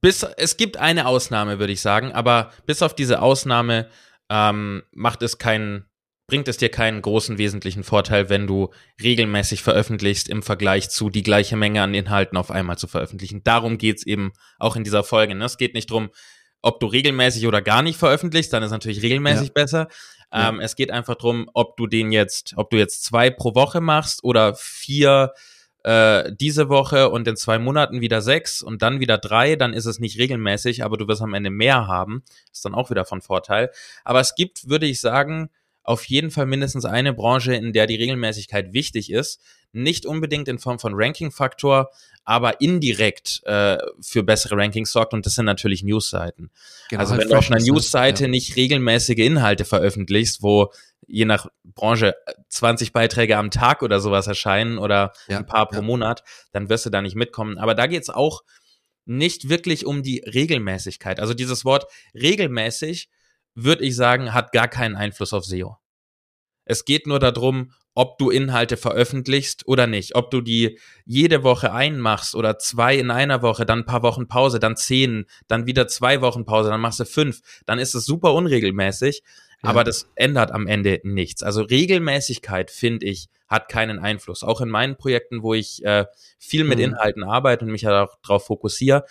bis, 0.00 0.22
es 0.22 0.56
gibt 0.56 0.78
eine 0.78 1.06
Ausnahme, 1.06 1.58
würde 1.58 1.72
ich 1.72 1.80
sagen, 1.80 2.12
aber 2.12 2.50
bis 2.66 2.82
auf 2.82 2.94
diese 2.94 3.22
Ausnahme 3.22 3.88
ähm, 4.30 4.82
macht 4.92 5.22
es 5.22 5.38
keinen, 5.38 5.84
bringt 6.26 6.48
es 6.48 6.56
dir 6.56 6.70
keinen 6.70 7.02
großen 7.02 7.38
wesentlichen 7.38 7.84
Vorteil, 7.84 8.30
wenn 8.30 8.46
du 8.46 8.72
regelmäßig 9.02 9.62
veröffentlichst 9.62 10.28
im 10.28 10.42
Vergleich 10.42 10.90
zu 10.90 11.10
die 11.10 11.22
gleiche 11.22 11.56
Menge 11.56 11.82
an 11.82 11.94
Inhalten 11.94 12.38
auf 12.38 12.50
einmal 12.50 12.78
zu 12.78 12.86
veröffentlichen. 12.86 13.44
Darum 13.44 13.78
geht's 13.78 14.04
eben 14.04 14.32
auch 14.58 14.76
in 14.76 14.84
dieser 14.84 15.04
Folge. 15.04 15.34
Ne? 15.34 15.44
Es 15.44 15.58
geht 15.58 15.74
nicht 15.74 15.90
drum 15.90 16.10
ob 16.62 16.80
du 16.80 16.86
regelmäßig 16.86 17.46
oder 17.46 17.60
gar 17.60 17.82
nicht 17.82 17.98
veröffentlichst, 17.98 18.52
dann 18.52 18.62
ist 18.62 18.70
natürlich 18.70 19.02
regelmäßig 19.02 19.48
ja. 19.48 19.52
besser. 19.52 19.88
Ähm, 20.32 20.56
ja. 20.56 20.62
Es 20.62 20.76
geht 20.76 20.90
einfach 20.90 21.16
drum, 21.16 21.50
ob 21.52 21.76
du 21.76 21.86
den 21.86 22.12
jetzt, 22.12 22.54
ob 22.56 22.70
du 22.70 22.78
jetzt 22.78 23.04
zwei 23.04 23.30
pro 23.30 23.54
Woche 23.54 23.80
machst 23.80 24.24
oder 24.24 24.54
vier 24.54 25.32
äh, 25.84 26.32
diese 26.34 26.68
Woche 26.68 27.10
und 27.10 27.26
in 27.26 27.36
zwei 27.36 27.58
Monaten 27.58 28.00
wieder 28.00 28.22
sechs 28.22 28.62
und 28.62 28.82
dann 28.82 29.00
wieder 29.00 29.18
drei, 29.18 29.56
dann 29.56 29.72
ist 29.72 29.86
es 29.86 29.98
nicht 29.98 30.18
regelmäßig, 30.18 30.84
aber 30.84 30.96
du 30.96 31.08
wirst 31.08 31.22
am 31.22 31.34
Ende 31.34 31.50
mehr 31.50 31.86
haben. 31.86 32.22
Ist 32.52 32.64
dann 32.64 32.74
auch 32.74 32.90
wieder 32.90 33.04
von 33.04 33.20
Vorteil. 33.20 33.70
Aber 34.04 34.20
es 34.20 34.34
gibt, 34.34 34.68
würde 34.68 34.86
ich 34.86 35.00
sagen, 35.00 35.50
auf 35.84 36.04
jeden 36.04 36.30
Fall 36.30 36.46
mindestens 36.46 36.84
eine 36.84 37.12
Branche, 37.12 37.54
in 37.54 37.72
der 37.72 37.86
die 37.86 37.96
Regelmäßigkeit 37.96 38.72
wichtig 38.72 39.10
ist. 39.10 39.40
Nicht 39.72 40.06
unbedingt 40.06 40.48
in 40.48 40.58
Form 40.58 40.78
von 40.78 40.92
Ranking-Faktor, 40.94 41.90
aber 42.24 42.60
indirekt 42.60 43.42
äh, 43.44 43.78
für 44.00 44.22
bessere 44.22 44.56
Rankings 44.56 44.92
sorgt 44.92 45.12
und 45.14 45.26
das 45.26 45.34
sind 45.34 45.46
natürlich 45.46 45.82
Newsseiten. 45.82 46.50
Genau, 46.88 47.00
also 47.00 47.12
halt 47.12 47.22
wenn 47.22 47.28
du 47.30 47.36
auf 47.36 47.50
einer 47.50 47.58
ne? 47.58 47.66
Newsseite 47.66 48.24
ja. 48.24 48.28
nicht 48.28 48.56
regelmäßige 48.56 49.18
Inhalte 49.18 49.64
veröffentlichst, 49.64 50.42
wo 50.42 50.72
je 51.06 51.24
nach 51.24 51.48
Branche 51.64 52.14
20 52.48 52.92
Beiträge 52.92 53.36
am 53.36 53.50
Tag 53.50 53.82
oder 53.82 54.00
sowas 54.00 54.26
erscheinen 54.26 54.78
oder 54.78 55.12
ja, 55.26 55.38
ein 55.38 55.46
paar 55.46 55.68
pro 55.68 55.76
ja. 55.76 55.82
Monat, 55.82 56.22
dann 56.52 56.68
wirst 56.68 56.86
du 56.86 56.90
da 56.90 57.02
nicht 57.02 57.16
mitkommen. 57.16 57.58
Aber 57.58 57.74
da 57.74 57.86
geht's 57.86 58.10
auch 58.10 58.42
nicht 59.04 59.48
wirklich 59.48 59.84
um 59.84 60.02
die 60.02 60.20
Regelmäßigkeit. 60.20 61.18
Also 61.18 61.34
dieses 61.34 61.64
Wort 61.64 61.86
regelmäßig 62.14 63.08
würde 63.54 63.84
ich 63.84 63.96
sagen, 63.96 64.32
hat 64.32 64.52
gar 64.52 64.68
keinen 64.68 64.96
Einfluss 64.96 65.32
auf 65.32 65.44
SEO. 65.44 65.76
Es 66.64 66.84
geht 66.84 67.06
nur 67.06 67.18
darum, 67.18 67.72
ob 67.94 68.18
du 68.18 68.30
Inhalte 68.30 68.76
veröffentlichst 68.76 69.66
oder 69.66 69.86
nicht. 69.86 70.14
Ob 70.14 70.30
du 70.30 70.40
die 70.40 70.78
jede 71.04 71.42
Woche 71.42 71.72
einmachst 71.72 72.34
oder 72.34 72.58
zwei 72.58 72.96
in 72.96 73.10
einer 73.10 73.42
Woche, 73.42 73.66
dann 73.66 73.80
ein 73.80 73.86
paar 73.86 74.02
Wochen 74.02 74.28
Pause, 74.28 74.58
dann 74.58 74.76
zehn, 74.76 75.26
dann 75.48 75.66
wieder 75.66 75.88
zwei 75.88 76.20
Wochen 76.22 76.44
Pause, 76.44 76.70
dann 76.70 76.80
machst 76.80 77.00
du 77.00 77.04
fünf. 77.04 77.40
Dann 77.66 77.78
ist 77.78 77.94
es 77.94 78.06
super 78.06 78.32
unregelmäßig, 78.32 79.22
ja. 79.62 79.68
aber 79.68 79.84
das 79.84 80.08
ändert 80.14 80.52
am 80.52 80.66
Ende 80.66 81.00
nichts. 81.02 81.42
Also 81.42 81.62
Regelmäßigkeit, 81.62 82.70
finde 82.70 83.06
ich, 83.06 83.28
hat 83.46 83.68
keinen 83.68 83.98
Einfluss. 83.98 84.42
Auch 84.42 84.62
in 84.62 84.70
meinen 84.70 84.96
Projekten, 84.96 85.42
wo 85.42 85.52
ich 85.52 85.84
äh, 85.84 86.06
viel 86.38 86.64
mit 86.64 86.78
mhm. 86.78 86.84
Inhalten 86.84 87.24
arbeite 87.24 87.66
und 87.66 87.72
mich 87.72 87.84
halt 87.84 87.96
auch 87.96 88.16
darauf 88.22 88.46
fokussiere, 88.46 89.04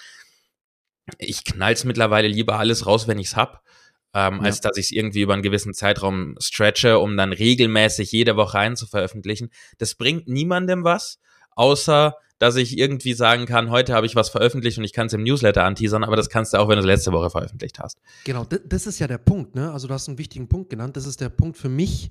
ich 1.20 1.44
knall's 1.44 1.84
mittlerweile 1.84 2.28
lieber 2.28 2.58
alles 2.58 2.86
raus, 2.88 3.08
wenn 3.08 3.20
ich's 3.20 3.36
hab 3.36 3.64
ähm, 4.14 4.38
ja. 4.38 4.42
als 4.42 4.62
dass 4.62 4.78
ich 4.78 4.86
es 4.86 4.92
irgendwie 4.92 5.22
über 5.22 5.34
einen 5.34 5.44
gewissen 5.44 5.74
Zeitraum 5.74 6.36
stretche, 6.40 7.00
um 7.00 7.16
dann 7.18 7.34
regelmäßig 7.34 8.12
jede 8.12 8.36
Woche 8.36 8.60
ein 8.60 8.76
zu 8.76 8.88
veröffentlichen. 8.88 9.50
Das 9.78 9.96
bringt 9.96 10.28
niemandem 10.28 10.84
was, 10.84 11.20
außer 11.52 12.16
dass 12.42 12.56
ich 12.56 12.76
irgendwie 12.76 13.14
sagen 13.14 13.46
kann, 13.46 13.70
heute 13.70 13.94
habe 13.94 14.08
ich 14.08 14.16
was 14.16 14.30
veröffentlicht 14.30 14.80
und 14.80 14.84
ich 14.84 14.94
kann 14.94 15.06
es 15.06 15.14
im 15.14 15.22
Newsletter 15.22 15.64
anteasern, 15.64 16.04
aber 16.04 16.16
das 16.16 16.28
kannst 16.28 16.54
du 16.54 16.58
auch, 16.58 16.68
wenn 16.70 16.76
du 16.78 16.80
es 16.80 16.88
letzte 16.88 17.12
Woche 17.12 17.30
veröffentlicht 17.30 17.78
hast. 17.78 18.02
Genau, 18.24 18.46
das 18.46 18.88
ist 18.88 18.98
ja 18.98 19.08
der 19.08 19.20
Punkt, 19.20 19.54
ne? 19.54 19.72
Also 19.72 19.88
du 19.88 19.94
hast 19.94 20.08
einen 20.08 20.18
wichtigen 20.18 20.48
Punkt 20.48 20.72
genannt. 20.72 20.98
Das 20.98 21.06
ist 21.06 21.22
der 21.22 21.30
Punkt 21.30 21.56
für 21.56 21.70
mich. 21.70 22.10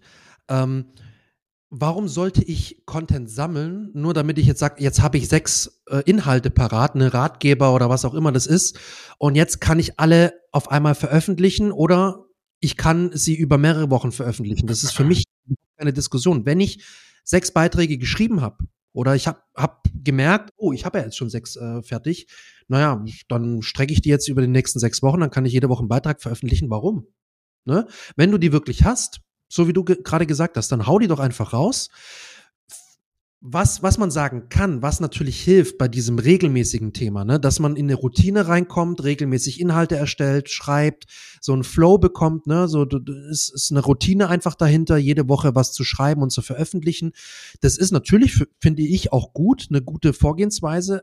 Ähm, 0.49 0.85
warum 1.71 2.09
sollte 2.09 2.43
ich 2.43 2.83
Content 2.85 3.31
sammeln, 3.31 3.91
nur 3.95 4.13
damit 4.13 4.39
ich 4.39 4.47
jetzt 4.47 4.59
sage, 4.59 4.83
jetzt 4.83 5.01
habe 5.01 5.19
ich 5.19 5.29
sechs 5.29 5.81
äh, 5.89 6.03
Inhalte 6.05 6.51
parat, 6.51 6.95
eine 6.95 7.15
Ratgeber 7.15 7.75
oder 7.75 7.89
was 7.89 8.05
auch 8.05 8.15
immer 8.15 8.33
das 8.33 8.47
ist, 8.47 8.79
und 9.19 9.37
jetzt 9.37 9.61
kann 9.61 9.79
ich 9.79 9.99
alle 9.99 10.35
auf 10.53 10.71
einmal 10.71 10.95
veröffentlichen 10.97 11.71
oder 11.71 12.27
ich 12.59 12.77
kann 12.77 13.11
sie 13.15 13.37
über 13.37 13.57
mehrere 13.57 13.91
Wochen 13.91 14.13
veröffentlichen. 14.13 14.67
Das 14.67 14.83
ist 14.83 14.93
für 14.93 15.05
mich 15.05 15.25
eine 15.77 15.93
Diskussion. 15.93 16.45
Wenn 16.45 16.61
ich 16.61 16.85
sechs 17.25 17.53
Beiträge 17.53 17.97
geschrieben 17.97 18.41
habe 18.41 18.65
oder 18.93 19.15
ich 19.15 19.27
habe 19.27 19.41
hab 19.55 19.85
gemerkt, 19.95 20.51
oh, 20.57 20.73
ich 20.73 20.85
habe 20.85 20.99
ja 20.99 21.05
jetzt 21.05 21.17
schon 21.17 21.31
sechs 21.31 21.57
äh, 21.57 21.83
fertig, 21.83 22.27
naja, 22.69 23.03
dann 23.29 23.63
strecke 23.63 23.93
ich 23.93 24.03
die 24.03 24.11
jetzt 24.11 24.29
über 24.29 24.43
die 24.43 24.49
nächsten 24.49 24.79
sechs 24.79 25.03
Wochen, 25.03 25.21
dann 25.21 25.31
kann 25.31 25.47
ich 25.47 25.53
jede 25.53 25.69
Woche 25.69 25.81
einen 25.81 25.89
Beitrag 25.89 26.21
veröffentlichen. 26.21 26.69
Warum? 26.69 27.07
Ne? 27.65 27.87
Wenn 28.17 28.31
du 28.31 28.39
die 28.39 28.53
wirklich 28.53 28.85
hast, 28.85 29.21
so 29.51 29.69
wie 29.69 29.75
du 29.75 29.85
ge 29.85 29.99
gerade 30.03 30.27
gesagt 30.27 30.57
hast, 30.57 30.73
dann 30.73 30.87
hau 30.87 30.99
die 30.99 31.09
doch 31.09 31.19
einfach 31.19 31.53
raus. 31.53 31.91
Was, 33.43 33.83
was 33.83 33.97
man 33.97 34.11
sagen 34.11 34.51
kann, 34.51 34.83
was 34.83 35.01
natürlich 35.01 35.41
hilft 35.41 35.79
bei 35.79 35.89
diesem 35.89 36.19
regelmäßigen 36.19 36.93
Thema, 36.93 37.25
ne, 37.25 37.41
dass 37.41 37.59
man 37.59 37.75
in 37.75 37.87
eine 37.87 37.95
Routine 37.95 38.49
reinkommt, 38.49 39.03
regelmäßig 39.03 39.61
Inhalte 39.61 39.97
erstellt, 39.97 40.51
schreibt, 40.51 41.07
so 41.41 41.55
einen 41.55 41.65
Flow 41.65 41.97
bekommt, 41.97 42.47
ne, 42.47 42.69
so 42.69 42.87
es 43.31 43.49
ist 43.49 43.71
eine 43.71 43.81
Routine 43.81 44.29
einfach 44.29 44.55
dahinter, 44.55 44.99
jede 44.99 45.29
Woche 45.31 45.55
was 45.55 45.73
zu 45.73 45.85
schreiben 45.85 46.23
und 46.23 46.31
zu 46.31 46.43
veröffentlichen. 46.43 47.13
Das 47.63 47.79
ist 47.79 47.93
natürlich, 47.93 48.45
finde 48.61 48.83
ich, 48.83 49.11
auch 49.11 49.33
gut, 49.33 49.69
eine 49.71 49.81
gute 49.81 50.13
Vorgehensweise. 50.13 51.03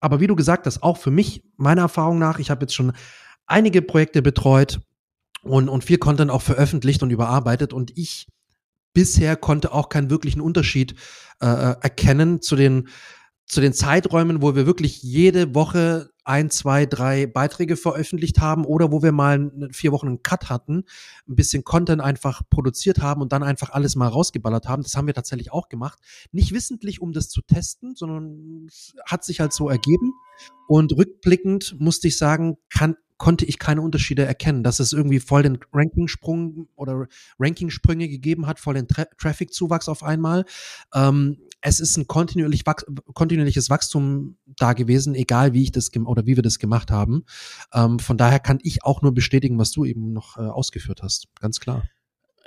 Aber 0.00 0.20
wie 0.20 0.26
du 0.26 0.36
gesagt 0.36 0.66
hast, 0.66 0.82
auch 0.82 0.98
für 0.98 1.10
mich, 1.10 1.44
meiner 1.56 1.82
Erfahrung 1.82 2.18
nach, 2.18 2.40
ich 2.40 2.50
habe 2.50 2.64
jetzt 2.64 2.74
schon 2.74 2.92
einige 3.46 3.80
Projekte 3.80 4.20
betreut, 4.20 4.80
und, 5.42 5.68
und 5.68 5.84
viel 5.84 5.98
Content 5.98 6.30
auch 6.30 6.42
veröffentlicht 6.42 7.02
und 7.02 7.10
überarbeitet 7.10 7.72
und 7.72 7.96
ich 7.96 8.26
bisher 8.94 9.36
konnte 9.36 9.72
auch 9.72 9.88
keinen 9.88 10.10
wirklichen 10.10 10.40
Unterschied 10.40 10.94
äh, 11.40 11.46
äh, 11.46 11.76
erkennen 11.80 12.40
zu 12.40 12.56
den 12.56 12.88
zu 13.46 13.60
den 13.60 13.74
Zeiträumen, 13.74 14.40
wo 14.40 14.54
wir 14.54 14.64
wirklich 14.64 15.02
jede 15.02 15.54
Woche 15.54 16.08
ein, 16.24 16.48
zwei, 16.48 16.86
drei 16.86 17.26
Beiträge 17.26 17.76
veröffentlicht 17.76 18.38
haben 18.38 18.64
oder 18.64 18.92
wo 18.92 19.02
wir 19.02 19.12
mal 19.12 19.50
vier 19.72 19.92
Wochen 19.92 20.06
einen 20.06 20.22
Cut 20.22 20.48
hatten, 20.48 20.84
ein 21.28 21.34
bisschen 21.34 21.62
Content 21.62 22.00
einfach 22.00 22.42
produziert 22.48 23.00
haben 23.00 23.20
und 23.20 23.32
dann 23.32 23.42
einfach 23.42 23.70
alles 23.70 23.94
mal 23.94 24.08
rausgeballert 24.08 24.68
haben. 24.68 24.82
Das 24.82 24.96
haben 24.96 25.06
wir 25.06 25.12
tatsächlich 25.12 25.52
auch 25.52 25.68
gemacht. 25.68 25.98
Nicht 26.30 26.52
wissentlich, 26.52 27.02
um 27.02 27.12
das 27.12 27.28
zu 27.28 27.42
testen, 27.42 27.94
sondern 27.94 28.68
hat 29.04 29.22
sich 29.24 29.40
halt 29.40 29.52
so 29.52 29.68
ergeben. 29.68 30.12
Und 30.66 30.96
rückblickend 30.96 31.76
musste 31.78 32.08
ich 32.08 32.16
sagen, 32.16 32.56
kann, 32.70 32.96
konnte 33.22 33.44
ich 33.44 33.60
keine 33.60 33.82
Unterschiede 33.82 34.24
erkennen, 34.24 34.64
dass 34.64 34.80
es 34.80 34.92
irgendwie 34.92 35.20
voll 35.20 35.44
den 35.44 35.60
Rankingsprung 35.72 36.66
oder 36.74 37.06
Rankingsprünge 37.38 38.08
gegeben 38.08 38.48
hat, 38.48 38.58
voll 38.58 38.74
den 38.74 38.88
Tra 38.88 39.04
Traffic-Zuwachs 39.16 39.88
auf 39.88 40.02
einmal. 40.02 40.44
Ähm, 40.92 41.38
es 41.60 41.78
ist 41.78 41.96
ein 41.96 42.08
kontinuierlich 42.08 42.66
wach 42.66 42.82
kontinuierliches 43.14 43.70
Wachstum 43.70 44.38
da 44.44 44.72
gewesen, 44.72 45.14
egal 45.14 45.52
wie 45.52 45.62
ich 45.62 45.70
das 45.70 45.92
oder 46.04 46.26
wie 46.26 46.34
wir 46.34 46.42
das 46.42 46.58
gemacht 46.58 46.90
haben. 46.90 47.24
Ähm, 47.72 48.00
von 48.00 48.18
daher 48.18 48.40
kann 48.40 48.58
ich 48.60 48.82
auch 48.82 49.02
nur 49.02 49.14
bestätigen, 49.14 49.56
was 49.56 49.70
du 49.70 49.84
eben 49.84 50.12
noch 50.12 50.36
äh, 50.36 50.40
ausgeführt 50.40 51.04
hast. 51.04 51.28
Ganz 51.40 51.60
klar. 51.60 51.84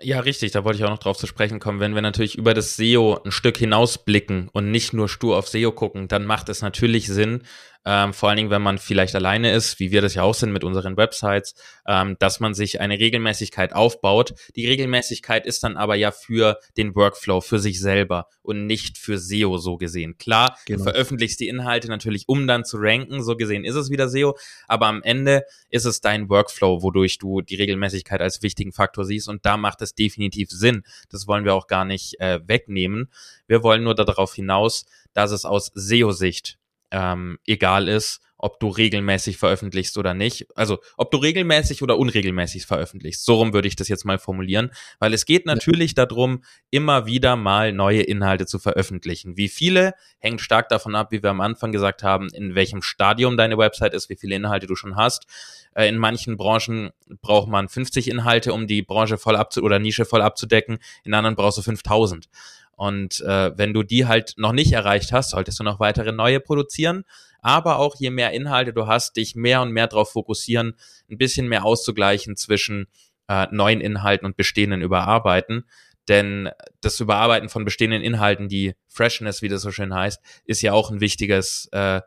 Ja, 0.01 0.19
richtig, 0.19 0.51
da 0.51 0.65
wollte 0.65 0.79
ich 0.79 0.83
auch 0.83 0.89
noch 0.89 0.99
drauf 0.99 1.17
zu 1.17 1.25
sprechen 1.25 1.61
kommen. 1.61 1.79
Wenn 1.79 1.95
wir 1.95 2.01
natürlich 2.01 2.37
über 2.37 2.53
das 2.53 2.75
SEO 2.75 3.21
ein 3.23 3.31
Stück 3.31 3.55
hinausblicken 3.55 4.49
und 4.51 4.69
nicht 4.71 4.91
nur 4.91 5.07
stur 5.07 5.37
auf 5.37 5.47
SEO 5.47 5.71
gucken, 5.71 6.09
dann 6.09 6.25
macht 6.25 6.49
es 6.49 6.61
natürlich 6.61 7.07
Sinn, 7.07 7.43
ähm, 7.85 8.13
vor 8.13 8.29
allen 8.29 8.37
Dingen, 8.37 8.49
wenn 8.49 8.61
man 8.61 8.79
vielleicht 8.79 9.15
alleine 9.15 9.51
ist, 9.51 9.79
wie 9.79 9.91
wir 9.91 10.01
das 10.01 10.15
ja 10.15 10.23
auch 10.23 10.33
sind 10.33 10.51
mit 10.51 10.63
unseren 10.63 10.97
Websites, 10.97 11.53
ähm, 11.87 12.15
dass 12.19 12.39
man 12.39 12.53
sich 12.53 12.81
eine 12.81 12.99
Regelmäßigkeit 12.99 13.73
aufbaut. 13.73 14.33
Die 14.55 14.67
Regelmäßigkeit 14.67 15.45
ist 15.45 15.63
dann 15.63 15.77
aber 15.77 15.95
ja 15.95 16.11
für 16.11 16.59
den 16.77 16.95
Workflow, 16.95 17.41
für 17.41 17.59
sich 17.59 17.79
selber 17.79 18.27
und 18.41 18.65
nicht 18.65 18.97
für 18.97 19.19
SEO 19.19 19.57
so 19.57 19.77
gesehen. 19.77 20.17
Klar, 20.17 20.57
genau. 20.65 20.79
du 20.79 20.83
veröffentlichst 20.91 21.39
die 21.39 21.47
Inhalte 21.47 21.87
natürlich, 21.87 22.23
um 22.27 22.47
dann 22.47 22.65
zu 22.65 22.77
ranken, 22.79 23.23
so 23.23 23.35
gesehen 23.35 23.63
ist 23.63 23.75
es 23.75 23.91
wieder 23.91 24.09
SEO, 24.09 24.35
aber 24.67 24.87
am 24.87 25.03
Ende 25.03 25.45
ist 25.69 25.85
es 25.85 26.01
dein 26.01 26.29
Workflow, 26.29 26.81
wodurch 26.81 27.19
du 27.19 27.41
die 27.41 27.55
Regelmäßigkeit 27.55 28.21
als 28.21 28.41
wichtigen 28.41 28.71
Faktor 28.71 29.05
siehst 29.05 29.29
und 29.29 29.45
da 29.45 29.57
macht 29.57 29.81
es 29.83 29.93
definitiv 29.93 30.49
Sinn. 30.49 30.83
Das 31.09 31.27
wollen 31.27 31.45
wir 31.45 31.53
auch 31.53 31.67
gar 31.67 31.85
nicht 31.85 32.19
äh, 32.19 32.39
wegnehmen. 32.47 33.11
Wir 33.47 33.61
wollen 33.61 33.83
nur 33.83 33.93
darauf 33.93 34.33
hinaus, 34.33 34.85
dass 35.13 35.31
es 35.31 35.45
aus 35.45 35.71
SEO-Sicht 35.75 36.57
ähm, 36.91 37.37
egal 37.45 37.87
ist, 37.87 38.21
ob 38.37 38.59
du 38.59 38.67
regelmäßig 38.67 39.37
veröffentlichst 39.37 39.97
oder 39.97 40.13
nicht. 40.13 40.45
Also 40.55 40.79
ob 40.97 41.09
du 41.11 41.17
regelmäßig 41.17 41.81
oder 41.81 41.97
unregelmäßig 41.97 42.65
veröffentlichst. 42.65 43.25
So 43.25 43.35
rum 43.35 43.53
würde 43.53 43.67
ich 43.67 43.75
das 43.75 43.87
jetzt 43.87 44.05
mal 44.05 44.19
formulieren, 44.19 44.71
weil 44.99 45.13
es 45.13 45.25
geht 45.25 45.45
natürlich 45.45 45.95
ja. 45.97 46.05
darum, 46.05 46.43
immer 46.69 47.05
wieder 47.05 47.37
mal 47.37 47.71
neue 47.71 48.01
Inhalte 48.01 48.45
zu 48.45 48.59
veröffentlichen. 48.59 49.37
Wie 49.37 49.47
viele 49.47 49.93
hängt 50.19 50.41
stark 50.41 50.69
davon 50.69 50.95
ab, 50.95 51.11
wie 51.11 51.23
wir 51.23 51.29
am 51.29 51.41
Anfang 51.41 51.71
gesagt 51.71 52.03
haben, 52.03 52.27
in 52.33 52.55
welchem 52.55 52.81
Stadium 52.81 53.37
deine 53.37 53.57
Website 53.57 53.93
ist, 53.93 54.09
wie 54.09 54.15
viele 54.15 54.35
Inhalte 54.35 54.67
du 54.67 54.75
schon 54.75 54.95
hast. 54.95 55.25
Äh, 55.73 55.87
in 55.87 55.97
manchen 55.97 56.37
Branchen 56.37 56.91
braucht 57.21 57.47
man 57.47 57.69
50 57.69 58.09
Inhalte, 58.09 58.53
um 58.53 58.67
die 58.67 58.81
Branche 58.81 59.17
voll 59.17 59.37
abzu 59.37 59.63
oder 59.63 59.79
Nische 59.79 60.05
voll 60.05 60.21
abzudecken. 60.21 60.79
In 61.03 61.13
anderen 61.13 61.35
brauchst 61.35 61.57
du 61.57 61.61
5000. 61.61 62.27
Und 62.75 63.21
äh, 63.21 63.57
wenn 63.57 63.73
du 63.73 63.83
die 63.83 64.05
halt 64.05 64.33
noch 64.37 64.51
nicht 64.51 64.71
erreicht 64.73 65.11
hast, 65.11 65.31
solltest 65.31 65.59
du 65.59 65.63
noch 65.63 65.79
weitere 65.79 66.11
neue 66.11 66.39
produzieren. 66.39 67.03
Aber 67.41 67.79
auch 67.79 67.95
je 67.97 68.09
mehr 68.09 68.31
Inhalte 68.31 68.73
du 68.73 68.87
hast, 68.87 69.15
dich 69.17 69.35
mehr 69.35 69.61
und 69.61 69.71
mehr 69.71 69.87
darauf 69.87 70.11
fokussieren, 70.11 70.75
ein 71.09 71.17
bisschen 71.17 71.47
mehr 71.47 71.63
auszugleichen 71.63 72.35
zwischen 72.35 72.87
äh, 73.27 73.47
neuen 73.51 73.81
Inhalten 73.81 74.25
und 74.25 74.35
bestehenden 74.35 74.81
Überarbeiten. 74.81 75.65
Denn 76.07 76.49
das 76.81 76.99
Überarbeiten 76.99 77.49
von 77.49 77.65
bestehenden 77.65 78.01
Inhalten, 78.01 78.49
die 78.49 78.75
Freshness, 78.87 79.41
wie 79.41 79.47
das 79.47 79.61
so 79.61 79.71
schön 79.71 79.93
heißt, 79.93 80.21
ist 80.45 80.61
ja 80.61 80.73
auch 80.73 80.91
ein 80.91 81.01
wichtiges, 81.01 81.67
äh, 81.71 82.01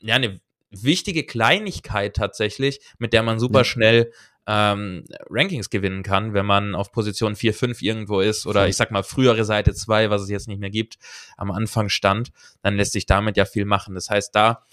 ja, 0.00 0.14
eine 0.14 0.40
wichtige 0.70 1.24
Kleinigkeit 1.24 2.16
tatsächlich, 2.16 2.80
mit 2.98 3.12
der 3.12 3.22
man 3.22 3.38
super 3.38 3.64
schnell 3.64 4.12
ähm, 4.46 5.04
Rankings 5.30 5.70
gewinnen 5.70 6.02
kann, 6.02 6.34
wenn 6.34 6.46
man 6.46 6.74
auf 6.74 6.92
Position 6.92 7.36
4, 7.36 7.54
5 7.54 7.82
irgendwo 7.82 8.20
ist 8.20 8.46
oder 8.46 8.68
ich 8.68 8.76
sag 8.76 8.90
mal 8.90 9.02
frühere 9.02 9.44
Seite 9.44 9.72
2, 9.72 10.10
was 10.10 10.22
es 10.22 10.30
jetzt 10.30 10.48
nicht 10.48 10.60
mehr 10.60 10.70
gibt, 10.70 10.98
am 11.36 11.50
Anfang 11.50 11.88
stand, 11.88 12.32
dann 12.62 12.76
lässt 12.76 12.92
sich 12.92 13.06
damit 13.06 13.36
ja 13.36 13.44
viel 13.44 13.64
machen. 13.64 13.94
Das 13.94 14.10
heißt, 14.10 14.34
da 14.34 14.64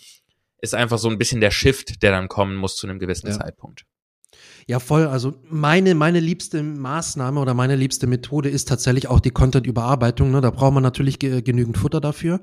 ist 0.61 0.75
einfach 0.75 0.97
so 0.97 1.09
ein 1.09 1.17
bisschen 1.17 1.41
der 1.41 1.51
Shift, 1.51 2.01
der 2.01 2.11
dann 2.11 2.27
kommen 2.27 2.55
muss 2.55 2.75
zu 2.75 2.87
einem 2.87 2.99
gewissen 2.99 3.27
ja. 3.27 3.37
Zeitpunkt. 3.37 3.85
Ja, 4.67 4.79
voll. 4.79 5.07
Also 5.07 5.33
meine, 5.49 5.95
meine 5.95 6.19
liebste 6.19 6.61
Maßnahme 6.61 7.39
oder 7.39 7.55
meine 7.55 7.75
liebste 7.75 8.05
Methode 8.05 8.49
ist 8.49 8.67
tatsächlich 8.67 9.07
auch 9.07 9.19
die 9.19 9.31
Content-Überarbeitung. 9.31 10.29
Ne? 10.29 10.41
Da 10.41 10.51
braucht 10.51 10.73
man 10.73 10.83
natürlich 10.83 11.17
ge 11.17 11.41
genügend 11.41 11.77
Futter 11.77 11.99
dafür 11.99 12.39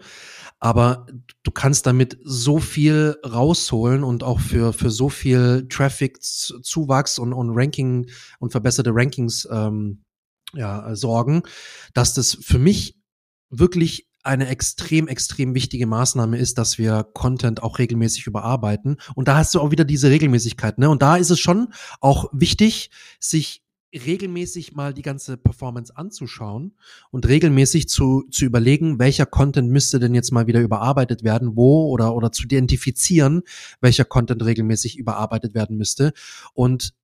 aber 0.58 1.06
du 1.42 1.50
kannst 1.50 1.86
damit 1.86 2.18
so 2.25 2.58
viel 2.58 3.16
rausholen 3.25 4.02
und 4.04 4.22
auch 4.22 4.40
für, 4.40 4.72
für 4.72 4.90
so 4.90 5.08
viel 5.08 5.66
Traffic-Zuwachs 5.68 7.18
und, 7.18 7.32
und 7.32 7.50
Ranking 7.50 8.08
und 8.38 8.50
verbesserte 8.50 8.90
Rankings 8.94 9.46
ähm, 9.50 10.02
ja, 10.54 10.94
sorgen, 10.94 11.42
dass 11.92 12.14
das 12.14 12.38
für 12.40 12.58
mich 12.58 12.96
wirklich 13.50 14.08
eine 14.22 14.48
extrem, 14.48 15.06
extrem 15.08 15.54
wichtige 15.54 15.86
Maßnahme 15.86 16.36
ist, 16.36 16.58
dass 16.58 16.78
wir 16.78 17.04
Content 17.14 17.62
auch 17.62 17.78
regelmäßig 17.78 18.26
überarbeiten. 18.26 18.96
Und 19.14 19.28
da 19.28 19.36
hast 19.36 19.54
du 19.54 19.60
auch 19.60 19.70
wieder 19.70 19.84
diese 19.84 20.10
Regelmäßigkeit, 20.10 20.78
ne? 20.78 20.90
Und 20.90 21.00
da 21.00 21.16
ist 21.16 21.30
es 21.30 21.38
schon 21.38 21.72
auch 22.00 22.28
wichtig, 22.32 22.90
sich 23.20 23.62
regelmäßig 23.94 24.72
mal 24.74 24.92
die 24.92 25.02
ganze 25.02 25.36
Performance 25.36 25.96
anzuschauen 25.96 26.74
und 27.10 27.26
regelmäßig 27.26 27.88
zu, 27.88 28.24
zu 28.30 28.44
überlegen, 28.44 28.98
welcher 28.98 29.26
Content 29.26 29.70
müsste 29.70 29.98
denn 29.98 30.14
jetzt 30.14 30.32
mal 30.32 30.46
wieder 30.46 30.60
überarbeitet 30.60 31.24
werden, 31.24 31.56
wo 31.56 31.90
oder, 31.90 32.14
oder 32.14 32.32
zu 32.32 32.44
identifizieren, 32.44 33.42
welcher 33.80 34.04
Content 34.04 34.44
regelmäßig 34.44 34.98
überarbeitet 34.98 35.54
werden 35.54 35.76
müsste. 35.76 36.12
Und 36.54 36.94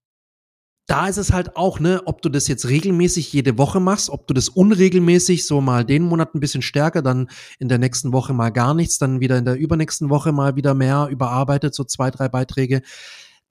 da 0.86 1.06
ist 1.06 1.16
es 1.16 1.32
halt 1.32 1.56
auch, 1.56 1.78
ne, 1.78 2.02
ob 2.06 2.22
du 2.22 2.28
das 2.28 2.48
jetzt 2.48 2.68
regelmäßig 2.68 3.32
jede 3.32 3.56
Woche 3.56 3.78
machst, 3.78 4.10
ob 4.10 4.26
du 4.26 4.34
das 4.34 4.48
unregelmäßig 4.48 5.46
so 5.46 5.60
mal 5.60 5.84
den 5.84 6.02
Monat 6.02 6.34
ein 6.34 6.40
bisschen 6.40 6.62
stärker, 6.62 7.02
dann 7.02 7.30
in 7.58 7.68
der 7.68 7.78
nächsten 7.78 8.12
Woche 8.12 8.34
mal 8.34 8.50
gar 8.50 8.74
nichts, 8.74 8.98
dann 8.98 9.20
wieder 9.20 9.38
in 9.38 9.44
der 9.44 9.56
übernächsten 9.56 10.10
Woche 10.10 10.32
mal 10.32 10.56
wieder 10.56 10.74
mehr 10.74 11.08
überarbeitet, 11.10 11.74
so 11.74 11.84
zwei, 11.84 12.10
drei 12.10 12.28
Beiträge 12.28 12.82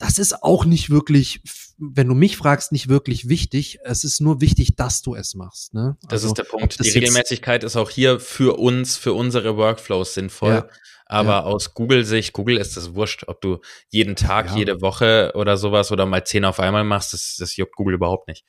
das 0.01 0.17
ist 0.17 0.41
auch 0.43 0.65
nicht 0.65 0.89
wirklich, 0.89 1.41
wenn 1.77 2.07
du 2.07 2.15
mich 2.15 2.35
fragst, 2.35 2.71
nicht 2.71 2.89
wirklich 2.89 3.29
wichtig. 3.29 3.79
Es 3.83 4.03
ist 4.03 4.19
nur 4.19 4.41
wichtig, 4.41 4.75
dass 4.75 5.03
du 5.03 5.13
es 5.13 5.35
machst. 5.35 5.75
Ne? 5.75 5.95
Das 6.01 6.13
also, 6.13 6.27
ist 6.29 6.37
der 6.39 6.43
Punkt. 6.43 6.83
Die 6.83 6.89
Regelmäßigkeit 6.89 7.63
ist 7.63 7.75
auch 7.75 7.89
hier 7.89 8.19
für 8.19 8.57
uns, 8.57 8.97
für 8.97 9.13
unsere 9.13 9.57
Workflows 9.57 10.15
sinnvoll. 10.15 10.53
Ja. 10.53 10.67
Aber 11.05 11.29
ja. 11.29 11.43
aus 11.43 11.75
Google-Sicht, 11.75 12.33
Google 12.33 12.57
ist 12.57 12.77
das 12.77 12.95
wurscht, 12.95 13.25
ob 13.27 13.41
du 13.41 13.59
jeden 13.89 14.15
Tag, 14.15 14.47
ja. 14.47 14.57
jede 14.57 14.81
Woche 14.81 15.33
oder 15.35 15.57
sowas 15.57 15.91
oder 15.91 16.05
mal 16.05 16.23
zehn 16.23 16.45
auf 16.45 16.59
einmal 16.59 16.83
machst, 16.83 17.13
das, 17.13 17.35
das 17.37 17.55
juckt 17.57 17.75
Google 17.75 17.95
überhaupt 17.95 18.27
nicht. 18.27 18.45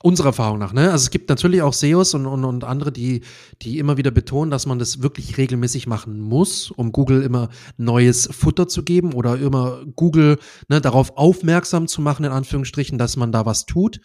Unserer 0.00 0.28
Erfahrung 0.28 0.58
nach, 0.58 0.72
ne? 0.72 0.92
Also 0.92 1.04
es 1.04 1.10
gibt 1.10 1.28
natürlich 1.28 1.60
auch 1.62 1.72
SEOs 1.72 2.14
und, 2.14 2.26
und, 2.26 2.44
und 2.44 2.62
andere, 2.62 2.92
die, 2.92 3.22
die 3.62 3.78
immer 3.78 3.96
wieder 3.96 4.12
betonen, 4.12 4.48
dass 4.48 4.64
man 4.64 4.78
das 4.78 5.02
wirklich 5.02 5.38
regelmäßig 5.38 5.88
machen 5.88 6.20
muss, 6.20 6.70
um 6.70 6.92
Google 6.92 7.22
immer 7.22 7.48
neues 7.78 8.28
Futter 8.30 8.68
zu 8.68 8.84
geben 8.84 9.12
oder 9.12 9.36
immer 9.38 9.84
Google 9.96 10.38
ne, 10.68 10.80
darauf 10.80 11.16
aufmerksam 11.16 11.88
zu 11.88 12.00
machen, 12.00 12.24
in 12.24 12.30
Anführungsstrichen, 12.30 12.96
dass 12.96 13.16
man 13.16 13.32
da 13.32 13.44
was 13.44 13.66
tut. 13.66 14.00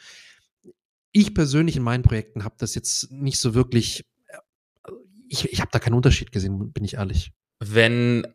Ich 1.11 1.35
persönlich 1.35 1.75
in 1.75 1.83
meinen 1.83 2.01
Projekten 2.01 2.43
habe 2.43 2.55
das 2.57 2.73
jetzt 2.73 3.11
nicht 3.11 3.39
so 3.39 3.53
wirklich, 3.53 4.03
ich, 5.29 5.51
ich 5.53 5.61
habe 5.61 5.69
da 5.71 5.77
keinen 5.77 5.93
Unterschied 5.93 6.31
gesehen, 6.31 6.71
bin 6.71 6.85
ich 6.85 6.95
ehrlich. 6.95 7.33
Wenn 7.59 8.25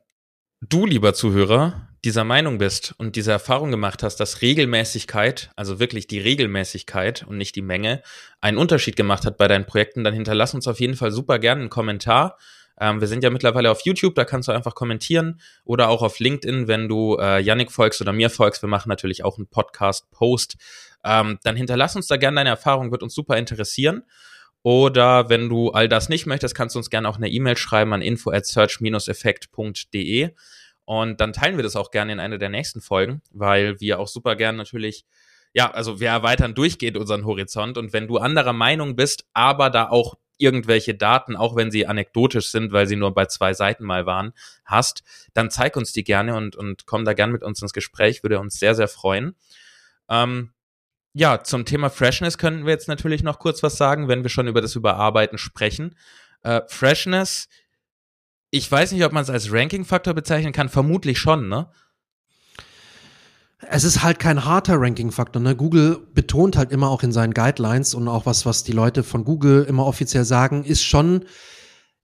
du, 0.60 0.86
lieber 0.86 1.12
Zuhörer, 1.12 1.87
dieser 2.04 2.24
Meinung 2.24 2.58
bist 2.58 2.94
und 2.98 3.16
diese 3.16 3.32
Erfahrung 3.32 3.70
gemacht 3.70 4.02
hast, 4.02 4.16
dass 4.16 4.40
Regelmäßigkeit, 4.42 5.50
also 5.56 5.80
wirklich 5.80 6.06
die 6.06 6.20
Regelmäßigkeit 6.20 7.24
und 7.26 7.36
nicht 7.38 7.56
die 7.56 7.62
Menge, 7.62 8.02
einen 8.40 8.58
Unterschied 8.58 8.96
gemacht 8.96 9.24
hat 9.24 9.36
bei 9.36 9.48
deinen 9.48 9.66
Projekten, 9.66 10.04
dann 10.04 10.14
hinterlass 10.14 10.54
uns 10.54 10.68
auf 10.68 10.80
jeden 10.80 10.94
Fall 10.94 11.10
super 11.10 11.38
gerne 11.38 11.62
einen 11.62 11.70
Kommentar. 11.70 12.38
Ähm, 12.80 13.00
wir 13.00 13.08
sind 13.08 13.24
ja 13.24 13.30
mittlerweile 13.30 13.70
auf 13.70 13.80
YouTube, 13.84 14.14
da 14.14 14.24
kannst 14.24 14.48
du 14.48 14.52
einfach 14.52 14.74
kommentieren 14.74 15.40
oder 15.64 15.88
auch 15.88 16.02
auf 16.02 16.20
LinkedIn, 16.20 16.68
wenn 16.68 16.88
du 16.88 17.16
äh, 17.18 17.40
Yannick 17.40 17.72
folgst 17.72 18.00
oder 18.00 18.12
mir 18.12 18.30
folgst. 18.30 18.62
Wir 18.62 18.68
machen 18.68 18.88
natürlich 18.88 19.24
auch 19.24 19.36
einen 19.36 19.48
Podcast-Post. 19.48 20.56
Ähm, 21.04 21.38
dann 21.42 21.56
hinterlass 21.56 21.96
uns 21.96 22.06
da 22.06 22.16
gerne 22.16 22.36
deine 22.36 22.50
Erfahrung, 22.50 22.92
wird 22.92 23.02
uns 23.02 23.14
super 23.14 23.36
interessieren. 23.36 24.04
Oder 24.62 25.28
wenn 25.28 25.48
du 25.48 25.70
all 25.70 25.88
das 25.88 26.08
nicht 26.08 26.26
möchtest, 26.26 26.54
kannst 26.54 26.74
du 26.74 26.78
uns 26.80 26.90
gerne 26.90 27.08
auch 27.08 27.16
eine 27.16 27.28
E-Mail 27.28 27.56
schreiben 27.56 27.92
an 27.92 28.02
info 28.02 28.30
at 28.30 28.46
search-effekt.de. 28.46 30.30
Und 30.88 31.20
dann 31.20 31.34
teilen 31.34 31.58
wir 31.58 31.62
das 31.62 31.76
auch 31.76 31.90
gerne 31.90 32.14
in 32.14 32.18
einer 32.18 32.38
der 32.38 32.48
nächsten 32.48 32.80
Folgen, 32.80 33.20
weil 33.30 33.78
wir 33.78 33.98
auch 33.98 34.08
super 34.08 34.36
gern 34.36 34.56
natürlich, 34.56 35.04
ja, 35.52 35.70
also 35.70 36.00
wir 36.00 36.08
erweitern 36.08 36.54
durchgehend 36.54 36.96
unseren 36.96 37.26
Horizont. 37.26 37.76
Und 37.76 37.92
wenn 37.92 38.08
du 38.08 38.16
anderer 38.16 38.54
Meinung 38.54 38.96
bist, 38.96 39.26
aber 39.34 39.68
da 39.68 39.90
auch 39.90 40.14
irgendwelche 40.38 40.94
Daten, 40.94 41.36
auch 41.36 41.56
wenn 41.56 41.70
sie 41.70 41.86
anekdotisch 41.86 42.50
sind, 42.50 42.72
weil 42.72 42.86
sie 42.86 42.96
nur 42.96 43.12
bei 43.12 43.26
zwei 43.26 43.52
Seiten 43.52 43.84
mal 43.84 44.06
waren, 44.06 44.32
hast, 44.64 45.02
dann 45.34 45.50
zeig 45.50 45.76
uns 45.76 45.92
die 45.92 46.04
gerne 46.04 46.34
und, 46.34 46.56
und 46.56 46.86
komm 46.86 47.04
da 47.04 47.12
gern 47.12 47.32
mit 47.32 47.42
uns 47.42 47.60
ins 47.60 47.74
Gespräch, 47.74 48.22
würde 48.22 48.40
uns 48.40 48.58
sehr, 48.58 48.74
sehr 48.74 48.88
freuen. 48.88 49.36
Ähm, 50.08 50.54
ja, 51.12 51.42
zum 51.42 51.66
Thema 51.66 51.90
Freshness 51.90 52.38
könnten 52.38 52.64
wir 52.64 52.72
jetzt 52.72 52.88
natürlich 52.88 53.22
noch 53.22 53.38
kurz 53.40 53.62
was 53.62 53.76
sagen, 53.76 54.08
wenn 54.08 54.22
wir 54.22 54.30
schon 54.30 54.48
über 54.48 54.62
das 54.62 54.74
Überarbeiten 54.74 55.36
sprechen. 55.36 55.96
Äh, 56.42 56.62
Freshness 56.66 57.50
ich 58.50 58.70
weiß 58.70 58.92
nicht, 58.92 59.04
ob 59.04 59.12
man 59.12 59.22
es 59.22 59.30
als 59.30 59.52
Ranking-Faktor 59.52 60.14
bezeichnen 60.14 60.52
kann, 60.52 60.68
vermutlich 60.68 61.18
schon, 61.18 61.48
ne? 61.48 61.70
Es 63.70 63.82
ist 63.82 64.04
halt 64.04 64.20
kein 64.20 64.44
harter 64.44 64.80
Ranking-Faktor. 64.80 65.42
Ne? 65.42 65.56
Google 65.56 65.98
betont 66.14 66.56
halt 66.56 66.70
immer 66.70 66.88
auch 66.88 67.02
in 67.02 67.10
seinen 67.10 67.34
Guidelines 67.34 67.92
und 67.92 68.06
auch 68.06 68.24
was, 68.24 68.46
was 68.46 68.62
die 68.62 68.72
Leute 68.72 69.02
von 69.02 69.24
Google 69.24 69.64
immer 69.64 69.84
offiziell 69.84 70.24
sagen, 70.24 70.62
ist 70.62 70.84
schon, 70.84 71.24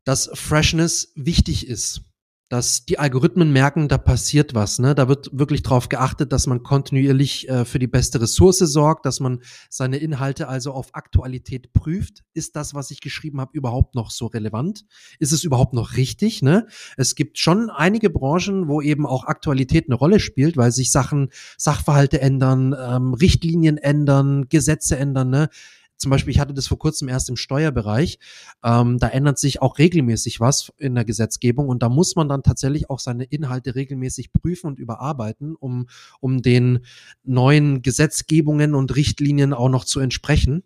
dass 0.04 0.30
Freshness 0.34 1.12
wichtig 1.14 1.68
ist 1.68 2.02
dass 2.48 2.84
die 2.84 2.98
Algorithmen 2.98 3.52
merken, 3.52 3.88
da 3.88 3.96
passiert 3.96 4.54
was. 4.54 4.78
Ne? 4.78 4.94
Da 4.94 5.08
wird 5.08 5.30
wirklich 5.32 5.62
darauf 5.62 5.88
geachtet, 5.88 6.32
dass 6.32 6.46
man 6.46 6.62
kontinuierlich 6.62 7.48
äh, 7.48 7.64
für 7.64 7.78
die 7.78 7.86
beste 7.86 8.20
Ressource 8.20 8.58
sorgt, 8.58 9.06
dass 9.06 9.18
man 9.18 9.40
seine 9.70 9.96
Inhalte 9.96 10.46
also 10.48 10.72
auf 10.72 10.94
Aktualität 10.94 11.72
prüft. 11.72 12.22
Ist 12.34 12.54
das, 12.54 12.74
was 12.74 12.90
ich 12.90 13.00
geschrieben 13.00 13.40
habe, 13.40 13.56
überhaupt 13.56 13.94
noch 13.94 14.10
so 14.10 14.26
relevant? 14.26 14.84
Ist 15.18 15.32
es 15.32 15.42
überhaupt 15.42 15.72
noch 15.72 15.96
richtig? 15.96 16.42
Ne? 16.42 16.66
Es 16.96 17.14
gibt 17.14 17.38
schon 17.38 17.70
einige 17.70 18.10
Branchen, 18.10 18.68
wo 18.68 18.82
eben 18.82 19.06
auch 19.06 19.24
Aktualität 19.24 19.86
eine 19.88 19.96
Rolle 19.96 20.20
spielt, 20.20 20.56
weil 20.56 20.70
sich 20.70 20.92
Sachen, 20.92 21.30
Sachverhalte 21.56 22.20
ändern, 22.20 22.76
ähm, 22.78 23.14
Richtlinien 23.14 23.78
ändern, 23.78 24.48
Gesetze 24.48 24.98
ändern. 24.98 25.30
Ne? 25.30 25.48
Zum 25.96 26.10
Beispiel, 26.10 26.32
ich 26.32 26.40
hatte 26.40 26.54
das 26.54 26.66
vor 26.66 26.78
kurzem 26.78 27.08
erst 27.08 27.28
im 27.28 27.36
Steuerbereich, 27.36 28.18
ähm, 28.62 28.98
da 28.98 29.08
ändert 29.08 29.38
sich 29.38 29.62
auch 29.62 29.78
regelmäßig 29.78 30.40
was 30.40 30.72
in 30.78 30.94
der 30.94 31.04
Gesetzgebung 31.04 31.68
und 31.68 31.82
da 31.82 31.88
muss 31.88 32.16
man 32.16 32.28
dann 32.28 32.42
tatsächlich 32.42 32.90
auch 32.90 32.98
seine 32.98 33.24
Inhalte 33.24 33.74
regelmäßig 33.74 34.32
prüfen 34.32 34.66
und 34.68 34.78
überarbeiten, 34.78 35.54
um, 35.56 35.86
um 36.20 36.42
den 36.42 36.80
neuen 37.22 37.82
Gesetzgebungen 37.82 38.74
und 38.74 38.94
Richtlinien 38.96 39.52
auch 39.52 39.68
noch 39.68 39.84
zu 39.84 40.00
entsprechen. 40.00 40.62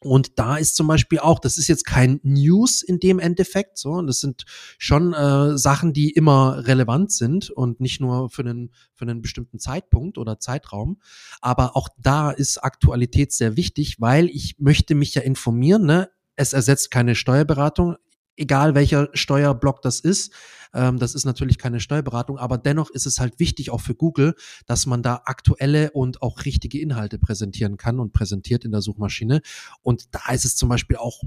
Und 0.00 0.38
da 0.38 0.56
ist 0.56 0.76
zum 0.76 0.86
Beispiel 0.86 1.18
auch, 1.20 1.38
das 1.38 1.56
ist 1.56 1.68
jetzt 1.68 1.86
kein 1.86 2.20
News 2.22 2.82
in 2.82 3.00
dem 3.00 3.18
Endeffekt, 3.18 3.78
so, 3.78 3.92
und 3.92 4.06
das 4.06 4.20
sind 4.20 4.44
schon 4.78 5.14
äh, 5.14 5.56
Sachen, 5.56 5.92
die 5.92 6.10
immer 6.10 6.66
relevant 6.66 7.12
sind 7.12 7.50
und 7.50 7.80
nicht 7.80 8.00
nur 8.00 8.28
für 8.28 8.42
einen, 8.42 8.72
für 8.94 9.06
einen 9.06 9.22
bestimmten 9.22 9.58
Zeitpunkt 9.58 10.18
oder 10.18 10.38
Zeitraum. 10.38 11.00
Aber 11.40 11.76
auch 11.76 11.88
da 11.98 12.30
ist 12.30 12.58
Aktualität 12.58 13.32
sehr 13.32 13.56
wichtig, 13.56 14.00
weil 14.00 14.28
ich 14.28 14.56
möchte 14.58 14.94
mich 14.94 15.14
ja 15.14 15.22
informieren, 15.22 15.86
ne? 15.86 16.10
Es 16.38 16.52
ersetzt 16.52 16.90
keine 16.90 17.14
Steuerberatung 17.14 17.96
egal 18.36 18.74
welcher 18.74 19.08
Steuerblock 19.12 19.82
das 19.82 20.00
ist. 20.00 20.32
Ähm, 20.74 20.98
das 20.98 21.14
ist 21.14 21.24
natürlich 21.24 21.58
keine 21.58 21.80
Steuerberatung, 21.80 22.38
aber 22.38 22.58
dennoch 22.58 22.90
ist 22.90 23.06
es 23.06 23.20
halt 23.20 23.38
wichtig 23.38 23.70
auch 23.70 23.80
für 23.80 23.94
Google, 23.94 24.34
dass 24.66 24.86
man 24.86 25.02
da 25.02 25.22
aktuelle 25.24 25.90
und 25.92 26.22
auch 26.22 26.44
richtige 26.44 26.80
Inhalte 26.80 27.18
präsentieren 27.18 27.76
kann 27.76 27.98
und 27.98 28.12
präsentiert 28.12 28.64
in 28.64 28.72
der 28.72 28.82
Suchmaschine. 28.82 29.40
Und 29.82 30.14
da 30.14 30.32
ist 30.32 30.44
es 30.44 30.56
zum 30.56 30.68
Beispiel 30.68 30.96
auch 30.96 31.22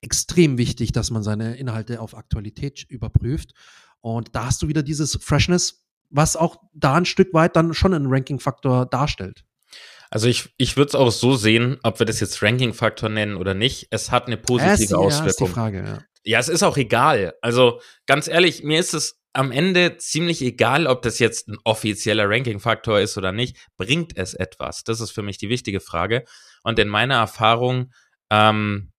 extrem 0.00 0.58
wichtig, 0.58 0.92
dass 0.92 1.10
man 1.10 1.22
seine 1.22 1.56
Inhalte 1.56 2.00
auf 2.00 2.16
Aktualität 2.16 2.84
überprüft. 2.88 3.52
Und 4.00 4.34
da 4.34 4.46
hast 4.46 4.62
du 4.62 4.68
wieder 4.68 4.82
dieses 4.82 5.18
Freshness, 5.20 5.84
was 6.10 6.36
auch 6.36 6.56
da 6.72 6.94
ein 6.94 7.04
Stück 7.04 7.34
weit 7.34 7.56
dann 7.56 7.74
schon 7.74 7.94
einen 7.94 8.06
Ranking-Faktor 8.06 8.86
darstellt. 8.86 9.44
Also 10.10 10.26
ich, 10.26 10.54
ich 10.56 10.76
würde 10.76 10.88
es 10.88 10.94
auch 10.94 11.10
so 11.10 11.36
sehen, 11.36 11.78
ob 11.82 11.98
wir 11.98 12.06
das 12.06 12.20
jetzt 12.20 12.42
Ranking-Faktor 12.42 13.08
nennen 13.08 13.36
oder 13.36 13.54
nicht. 13.54 13.88
Es 13.90 14.10
hat 14.10 14.26
eine 14.26 14.38
positive 14.38 14.84
es, 14.84 14.92
Auswirkung. 14.92 15.24
Ja, 15.24 15.30
ist 15.30 15.40
die 15.40 15.46
Frage, 15.46 15.84
ja. 15.84 15.98
Ja, 16.28 16.38
es 16.38 16.50
ist 16.50 16.62
auch 16.62 16.76
egal. 16.76 17.32
Also 17.40 17.80
ganz 18.04 18.28
ehrlich, 18.28 18.62
mir 18.62 18.78
ist 18.78 18.92
es 18.92 19.18
am 19.32 19.50
Ende 19.50 19.96
ziemlich 19.96 20.42
egal, 20.42 20.86
ob 20.86 21.00
das 21.00 21.18
jetzt 21.18 21.48
ein 21.48 21.56
offizieller 21.64 22.28
Ranking-Faktor 22.28 23.00
ist 23.00 23.16
oder 23.16 23.32
nicht. 23.32 23.56
Bringt 23.78 24.14
es 24.14 24.34
etwas? 24.34 24.84
Das 24.84 25.00
ist 25.00 25.10
für 25.10 25.22
mich 25.22 25.38
die 25.38 25.48
wichtige 25.48 25.80
Frage. 25.80 26.26
Und 26.62 26.78
in 26.78 26.88
meiner 26.88 27.14
Erfahrung 27.14 27.94
ähm, 28.28 28.92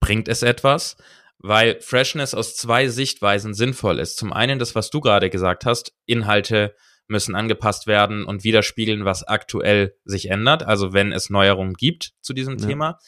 bringt 0.00 0.28
es 0.28 0.42
etwas, 0.42 0.96
weil 1.40 1.78
Freshness 1.82 2.32
aus 2.32 2.56
zwei 2.56 2.88
Sichtweisen 2.88 3.52
sinnvoll 3.52 3.98
ist. 3.98 4.16
Zum 4.16 4.32
einen 4.32 4.58
das, 4.58 4.74
was 4.74 4.88
du 4.88 5.02
gerade 5.02 5.28
gesagt 5.28 5.66
hast, 5.66 5.92
Inhalte 6.06 6.74
müssen 7.06 7.34
angepasst 7.34 7.86
werden 7.86 8.24
und 8.24 8.44
widerspiegeln, 8.44 9.04
was 9.04 9.24
aktuell 9.24 9.94
sich 10.06 10.30
ändert, 10.30 10.62
also 10.62 10.94
wenn 10.94 11.12
es 11.12 11.28
Neuerungen 11.28 11.74
gibt 11.74 12.12
zu 12.22 12.32
diesem 12.32 12.56
ja. 12.56 12.66
Thema. 12.66 12.98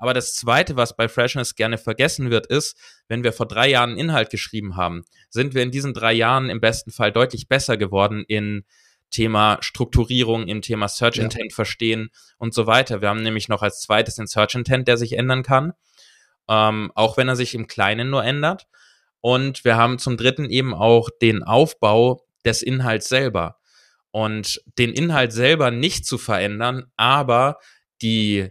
Aber 0.00 0.14
das 0.14 0.34
Zweite, 0.34 0.76
was 0.76 0.96
bei 0.96 1.08
Freshness 1.08 1.54
gerne 1.54 1.76
vergessen 1.76 2.30
wird, 2.30 2.46
ist, 2.46 2.74
wenn 3.06 3.22
wir 3.22 3.34
vor 3.34 3.46
drei 3.46 3.68
Jahren 3.68 3.98
Inhalt 3.98 4.30
geschrieben 4.30 4.74
haben, 4.74 5.04
sind 5.28 5.54
wir 5.54 5.62
in 5.62 5.70
diesen 5.70 5.92
drei 5.92 6.14
Jahren 6.14 6.48
im 6.48 6.58
besten 6.58 6.90
Fall 6.90 7.12
deutlich 7.12 7.48
besser 7.48 7.76
geworden 7.76 8.24
in 8.26 8.64
Thema 9.10 9.58
Strukturierung, 9.60 10.48
im 10.48 10.62
Thema 10.62 10.88
Search 10.88 11.16
ja. 11.16 11.24
Intent 11.24 11.52
verstehen 11.52 12.08
und 12.38 12.54
so 12.54 12.66
weiter. 12.66 13.02
Wir 13.02 13.10
haben 13.10 13.22
nämlich 13.22 13.50
noch 13.50 13.60
als 13.60 13.82
zweites 13.82 14.14
den 14.14 14.26
Search 14.26 14.54
Intent, 14.54 14.88
der 14.88 14.96
sich 14.96 15.18
ändern 15.18 15.42
kann, 15.42 15.74
ähm, 16.48 16.90
auch 16.94 17.18
wenn 17.18 17.28
er 17.28 17.36
sich 17.36 17.54
im 17.54 17.66
Kleinen 17.66 18.08
nur 18.08 18.24
ändert. 18.24 18.68
Und 19.20 19.66
wir 19.66 19.76
haben 19.76 19.98
zum 19.98 20.16
dritten 20.16 20.48
eben 20.48 20.72
auch 20.72 21.10
den 21.20 21.42
Aufbau 21.42 22.24
des 22.46 22.62
Inhalts 22.62 23.10
selber. 23.10 23.58
Und 24.12 24.62
den 24.78 24.94
Inhalt 24.94 25.34
selber 25.34 25.70
nicht 25.70 26.06
zu 26.06 26.16
verändern, 26.16 26.86
aber 26.96 27.58
die 28.00 28.50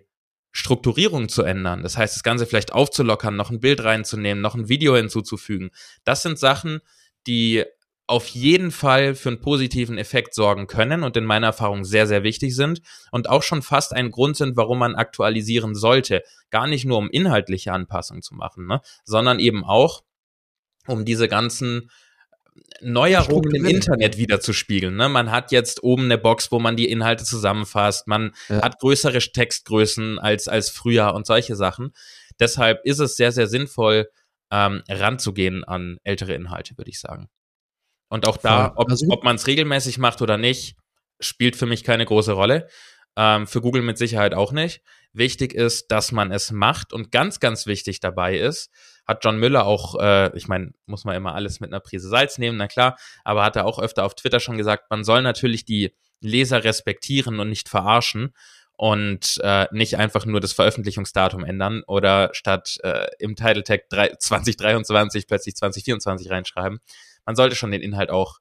Strukturierung 0.52 1.30
zu 1.30 1.44
ändern. 1.44 1.84
Das 1.84 1.98
heißt, 1.98 2.16
das 2.16 2.24
Ganze 2.24 2.46
vielleicht 2.46 2.74
aufzulockern, 2.74 3.36
noch 3.36 3.52
ein 3.52 3.60
Bild 3.60 3.84
reinzunehmen, 3.84 4.42
noch 4.42 4.56
ein 4.56 4.70
Video 4.70 4.96
hinzuzufügen. 4.96 5.70
Das 6.04 6.22
sind 6.22 6.40
Sachen, 6.40 6.82
die 7.28 7.66
auf 8.08 8.28
jeden 8.28 8.72
Fall 8.72 9.14
für 9.14 9.30
einen 9.30 9.40
positiven 9.40 10.00
Effekt 10.00 10.34
sorgen 10.34 10.66
können 10.66 11.04
und 11.04 11.16
in 11.16 11.26
meiner 11.26 11.48
Erfahrung 11.48 11.86
sehr, 11.86 12.08
sehr 12.08 12.24
wichtig 12.24 12.56
sind 12.56 12.82
und 13.12 13.30
auch 13.30 13.44
schon 13.44 13.62
fast 13.62 13.94
ein 13.94 14.10
Grund 14.10 14.36
sind, 14.36 14.58
warum 14.58 14.80
man 14.80 14.96
aktualisieren 14.96 15.76
sollte. 15.76 16.24
Gar 16.50 16.66
nicht 16.66 16.86
nur, 16.86 16.98
um 16.98 17.12
inhaltliche 17.12 17.72
Anpassungen 17.72 18.24
zu 18.24 18.34
machen, 18.34 18.66
ne? 18.66 18.82
sondern 19.04 19.38
eben 19.38 19.64
auch, 19.64 20.02
um 20.88 21.06
diese 21.06 21.28
ganzen 21.28 21.92
Neuerungen 22.82 23.54
im 23.56 23.65
Internet 23.65 24.17
wiederzuspiegeln. 24.17 24.95
Ne? 24.95 25.10
Man 25.10 25.32
hat 25.32 25.52
jetzt 25.52 25.84
oben 25.84 26.06
eine 26.06 26.17
Box, 26.17 26.52
wo 26.52 26.60
man 26.60 26.76
die 26.76 26.89
Inhalte 26.89 27.24
zusammenfasst. 27.24 28.08
Man 28.08 28.34
ja. 28.48 28.62
hat 28.62 28.80
größere 28.80 29.19
Textgrößen 29.19 30.19
als, 30.19 30.48
als 30.48 30.69
früher 30.69 31.13
und 31.13 31.26
solche 31.26 31.56
Sachen. 31.56 31.93
Deshalb 32.39 32.86
ist 32.86 33.00
es 33.00 33.17
sehr, 33.17 33.32
sehr 33.32 33.48
sinnvoll, 33.48 34.10
ähm, 34.52 34.82
ranzugehen 34.89 35.63
an 35.63 35.98
ältere 36.04 36.34
Inhalte, 36.34 36.78
würde 36.78 36.89
ich 36.89 37.00
sagen. 37.00 37.30
Und 38.10 38.28
auch 38.28 38.38
da, 38.38 38.74
ob, 38.76 38.89
also 38.89 39.06
ob 39.10 39.24
man 39.24 39.36
es 39.36 39.48
regelmäßig 39.48 39.98
macht 39.98 40.22
oder 40.22 40.38
nicht, 40.38 40.76
spielt 41.19 41.56
für 41.56 41.65
mich 41.65 41.84
keine 41.84 42.06
große 42.06 42.32
Rolle. 42.32 42.67
Ähm, 43.15 43.48
für 43.48 43.62
Google 43.62 43.82
mit 43.82 43.98
Sicherheit 43.98 44.34
auch 44.34 44.52
nicht. 44.52 44.82
Wichtig 45.12 45.54
ist, 45.54 45.91
dass 45.91 46.12
man 46.12 46.32
es 46.32 46.52
macht 46.52 46.93
und 46.93 47.12
ganz, 47.12 47.39
ganz 47.39 47.65
wichtig 47.65 48.00
dabei 48.00 48.38
ist, 48.38 48.69
hat 49.08 49.26
John 49.26 49.39
Müller 49.39 49.65
auch, 49.65 50.00
äh, 50.00 50.36
ich 50.38 50.48
meine, 50.48 50.72
muss 50.86 51.04
man 51.04 51.15
immer 51.15 51.34
alles 51.34 51.60
mit 51.60 51.72
einer 51.72 51.80
Prise 51.80 52.08
Salz 52.10 52.38
nehmen, 52.38 52.58
na 52.58 52.67
klar, 52.67 52.98
aber 53.24 53.43
hat 53.43 53.56
er 53.56 53.65
auch 53.65 53.80
öfter 53.80 54.06
auf 54.06 54.13
Twitter 54.13 54.39
schon 54.39 54.58
gesagt, 54.58 54.91
man 54.91 55.04
soll 55.04 55.24
natürlich 55.24 55.65
die 55.65 55.95
Leser 56.22 56.63
respektieren 56.63 57.39
und 57.39 57.50
nicht 57.50 57.69
verarschen. 57.69 58.34
und 58.82 59.41
äh, 59.43 59.67
nicht 59.72 59.98
einfach 59.98 60.26
nur 60.26 60.39
das 60.39 60.54
Veröffentlichungsdatum 60.54 61.43
ändern 61.43 61.84
oder 61.86 62.30
statt 62.32 62.78
äh, 62.84 63.08
im 63.19 63.36
Title 63.36 63.63
Tag 63.65 63.89
3, 63.89 64.15
2023 64.17 65.28
plötzlich 65.28 65.56
2024 65.58 66.30
reinschreiben. 66.30 66.80
Man 67.26 67.36
sollte 67.36 67.58
schon 67.58 67.72
den 67.72 67.82
Inhalt 67.82 68.10
auch 68.10 68.39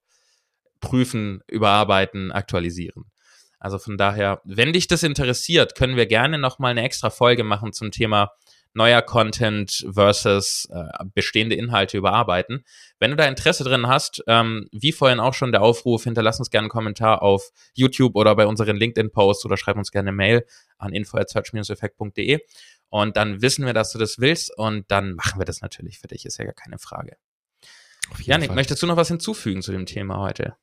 prüfen, 0.80 1.42
überarbeiten, 1.48 2.30
aktualisieren. 2.30 3.10
Also 3.58 3.78
von 3.78 3.96
daher, 3.96 4.40
wenn 4.44 4.72
dich 4.72 4.86
das 4.86 5.02
interessiert, 5.02 5.74
können 5.74 5.96
wir 5.96 6.06
gerne 6.06 6.38
nochmal 6.38 6.72
eine 6.72 6.82
extra 6.82 7.10
Folge 7.10 7.44
machen 7.44 7.72
zum 7.72 7.90
Thema 7.90 8.32
neuer 8.74 9.02
Content 9.02 9.86
versus 9.90 10.68
äh, 10.70 11.04
bestehende 11.12 11.56
Inhalte 11.56 11.98
überarbeiten. 11.98 12.64
Wenn 12.98 13.10
du 13.10 13.16
da 13.16 13.24
Interesse 13.24 13.64
drin 13.64 13.88
hast, 13.88 14.22
ähm, 14.26 14.68
wie 14.72 14.92
vorhin 14.92 15.20
auch 15.20 15.34
schon 15.34 15.52
der 15.52 15.62
Aufruf, 15.62 16.04
hinterlass 16.04 16.38
uns 16.38 16.50
gerne 16.50 16.66
einen 16.66 16.70
Kommentar 16.70 17.22
auf 17.22 17.50
YouTube 17.74 18.14
oder 18.14 18.36
bei 18.36 18.46
unseren 18.46 18.76
LinkedIn-Posts 18.76 19.46
oder 19.46 19.56
schreib 19.56 19.76
uns 19.76 19.90
gerne 19.90 20.10
eine 20.10 20.16
Mail 20.16 20.46
an 20.76 20.92
info@search-effekt.de 20.92 22.40
und 22.88 23.16
dann 23.16 23.42
wissen 23.42 23.66
wir, 23.66 23.72
dass 23.72 23.92
du 23.92 23.98
das 23.98 24.18
willst 24.18 24.56
und 24.56 24.90
dann 24.90 25.14
machen 25.14 25.40
wir 25.40 25.44
das 25.44 25.60
natürlich 25.60 25.98
für 25.98 26.06
dich, 26.06 26.24
ist 26.24 26.38
ja 26.38 26.44
gar 26.44 26.54
keine 26.54 26.78
Frage. 26.78 27.16
Janik, 28.20 28.48
Fall. 28.48 28.56
möchtest 28.56 28.82
du 28.82 28.86
noch 28.86 28.96
was 28.96 29.08
hinzufügen 29.08 29.60
zu 29.60 29.72
dem 29.72 29.86
Thema 29.86 30.18
heute? 30.18 30.56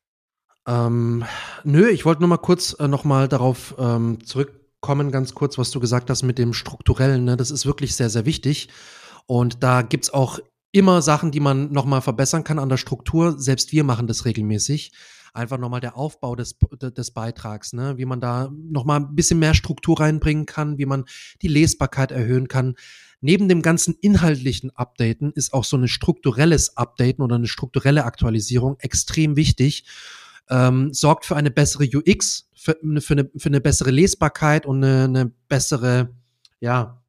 Ähm, 0.66 1.24
nö, 1.64 1.88
ich 1.88 2.04
wollte 2.04 2.22
nur 2.22 2.28
mal 2.28 2.38
kurz 2.38 2.76
äh, 2.78 2.88
noch 2.88 3.04
mal 3.04 3.28
darauf 3.28 3.74
ähm, 3.78 4.24
zurückkommen, 4.24 5.12
ganz 5.12 5.34
kurz, 5.34 5.58
was 5.58 5.70
du 5.70 5.78
gesagt 5.80 6.10
hast 6.10 6.22
mit 6.22 6.38
dem 6.38 6.52
Strukturellen. 6.52 7.24
Ne? 7.24 7.36
Das 7.36 7.50
ist 7.50 7.66
wirklich 7.66 7.94
sehr, 7.94 8.10
sehr 8.10 8.26
wichtig. 8.26 8.68
Und 9.26 9.62
da 9.62 9.82
gibt's 9.82 10.10
auch 10.10 10.40
immer 10.72 11.02
Sachen, 11.02 11.30
die 11.30 11.40
man 11.40 11.72
noch 11.72 11.84
mal 11.84 12.00
verbessern 12.00 12.44
kann 12.44 12.58
an 12.58 12.68
der 12.68 12.76
Struktur. 12.76 13.38
Selbst 13.38 13.72
wir 13.72 13.84
machen 13.84 14.06
das 14.06 14.24
regelmäßig. 14.24 14.92
Einfach 15.32 15.58
noch 15.58 15.68
mal 15.68 15.80
der 15.80 15.96
Aufbau 15.96 16.34
des, 16.34 16.56
des 16.80 17.10
Beitrags, 17.12 17.72
ne? 17.72 17.98
wie 17.98 18.06
man 18.06 18.20
da 18.20 18.50
noch 18.52 18.84
mal 18.84 18.96
ein 18.96 19.14
bisschen 19.14 19.38
mehr 19.38 19.54
Struktur 19.54 20.00
reinbringen 20.00 20.46
kann, 20.46 20.78
wie 20.78 20.86
man 20.86 21.04
die 21.42 21.48
Lesbarkeit 21.48 22.10
erhöhen 22.10 22.48
kann. 22.48 22.74
Neben 23.20 23.48
dem 23.48 23.62
ganzen 23.62 23.94
inhaltlichen 24.00 24.70
Updaten 24.74 25.32
ist 25.32 25.52
auch 25.52 25.64
so 25.64 25.76
ein 25.76 25.88
strukturelles 25.88 26.76
Updaten 26.76 27.22
oder 27.22 27.36
eine 27.36 27.48
strukturelle 27.48 28.04
Aktualisierung 28.04 28.76
extrem 28.80 29.36
wichtig 29.36 29.84
ähm, 30.50 30.92
sorgt 30.92 31.24
für 31.24 31.36
eine 31.36 31.50
bessere 31.50 31.84
UX, 31.84 32.48
für, 32.54 32.76
für, 33.00 33.14
eine, 33.14 33.30
für 33.36 33.48
eine 33.48 33.60
bessere 33.60 33.90
Lesbarkeit 33.90 34.66
und 34.66 34.82
eine, 34.82 35.04
eine 35.04 35.32
bessere, 35.48 36.14
ja, 36.60 37.02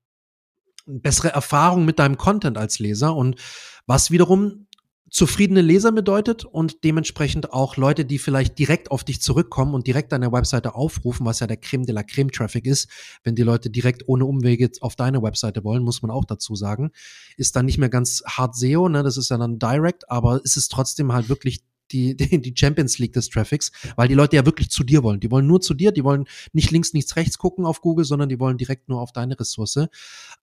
bessere 0.86 1.30
Erfahrung 1.30 1.86
mit 1.86 2.00
deinem 2.00 2.18
Content 2.18 2.58
als 2.58 2.80
Leser 2.80 3.16
und 3.16 3.40
was 3.86 4.12
wiederum 4.12 4.68
zufriedene 5.10 5.62
Leser 5.62 5.92
bedeutet 5.92 6.44
und 6.44 6.84
dementsprechend 6.84 7.54
auch 7.54 7.78
Leute, 7.78 8.04
die 8.04 8.20
vielleicht 8.20 8.60
direkt 8.60 8.92
auf 8.92 9.04
dich 9.04 9.22
zurückkommen 9.22 9.74
und 9.74 9.88
direkt 9.88 10.12
deine 10.12 10.32
Webseite 10.32 10.76
aufrufen, 10.76 11.26
was 11.26 11.40
ja 11.40 11.48
der 11.48 11.58
Creme 11.58 11.86
de 11.86 11.96
la 11.96 12.04
Creme 12.04 12.32
Traffic 12.32 12.66
ist, 12.66 12.90
wenn 13.24 13.36
die 13.36 13.44
Leute 13.44 13.70
direkt 13.70 14.08
ohne 14.08 14.26
Umwege 14.26 14.70
auf 14.82 14.96
deine 14.96 15.22
Webseite 15.22 15.64
wollen, 15.64 15.84
muss 15.84 16.02
man 16.02 16.12
auch 16.12 16.26
dazu 16.26 16.56
sagen, 16.56 16.92
ist 17.38 17.56
dann 17.56 17.66
nicht 17.66 17.78
mehr 17.78 17.90
ganz 17.90 18.22
hart 18.28 18.56
SEO, 18.56 18.90
ne, 18.90 19.04
das 19.04 19.18
ist 19.18 19.30
ja 19.30 19.38
dann 19.38 19.60
direct, 19.60 20.10
aber 20.12 20.44
ist 20.44 20.58
es 20.58 20.68
trotzdem 20.68 21.14
halt 21.14 21.30
wirklich 21.30 21.64
die, 21.92 22.16
die, 22.16 22.54
Champions 22.56 22.98
League 22.98 23.14
des 23.14 23.30
Traffics, 23.30 23.72
weil 23.96 24.08
die 24.08 24.14
Leute 24.14 24.36
ja 24.36 24.46
wirklich 24.46 24.70
zu 24.70 24.84
dir 24.84 25.04
wollen. 25.04 25.20
Die 25.20 25.32
wollen 25.32 25.48
nur 25.48 25.62
zu 25.62 25.74
dir, 25.74 25.92
die 25.92 26.04
wollen 26.04 26.26
nicht 26.54 26.72
links, 26.72 26.94
nichts 26.94 27.16
rechts 27.16 27.38
gucken 27.38 27.66
auf 27.66 27.82
Google, 27.82 28.06
sondern 28.06 28.30
die 28.30 28.40
wollen 28.40 28.58
direkt 28.58 28.90
nur 28.90 29.02
auf 29.02 29.12
deine 29.12 29.40
Ressource. 29.40 29.88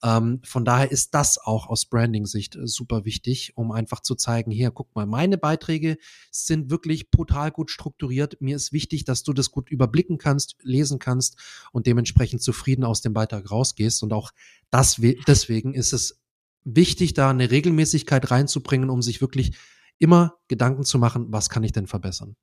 Ähm, 0.02 0.40
von 0.44 0.64
daher 0.64 0.90
ist 0.90 1.14
das 1.14 1.38
auch 1.38 1.68
aus 1.68 1.86
Branding-Sicht 1.86 2.56
äh, 2.56 2.66
super 2.66 3.04
wichtig, 3.04 3.52
um 3.56 3.72
einfach 3.72 4.00
zu 4.00 4.14
zeigen, 4.14 4.50
hier, 4.50 4.70
guck 4.70 4.94
mal, 4.94 5.06
meine 5.06 5.38
Beiträge 5.38 5.96
sind 6.30 6.70
wirklich 6.70 7.10
brutal 7.10 7.50
gut 7.50 7.70
strukturiert. 7.70 8.40
Mir 8.40 8.56
ist 8.56 8.72
wichtig, 8.72 9.04
dass 9.04 9.22
du 9.22 9.32
das 9.32 9.50
gut 9.50 9.70
überblicken 9.70 10.18
kannst, 10.18 10.56
lesen 10.62 10.98
kannst 10.98 11.36
und 11.72 11.86
dementsprechend 11.86 12.42
zufrieden 12.42 12.84
aus 12.84 13.00
dem 13.00 13.12
Beitrag 13.12 13.50
rausgehst. 13.50 14.02
Und 14.02 14.12
auch 14.12 14.30
das, 14.70 15.00
deswegen 15.26 15.74
ist 15.74 15.92
es 15.92 16.20
wichtig, 16.64 17.14
da 17.14 17.30
eine 17.30 17.50
Regelmäßigkeit 17.50 18.30
reinzubringen, 18.30 18.90
um 18.90 19.02
sich 19.02 19.20
wirklich 19.20 19.52
immer 19.98 20.34
Gedanken 20.48 20.84
zu 20.84 20.98
machen, 20.98 21.26
was 21.30 21.48
kann 21.48 21.64
ich 21.64 21.72
denn 21.72 21.86
verbessern. 21.86 22.36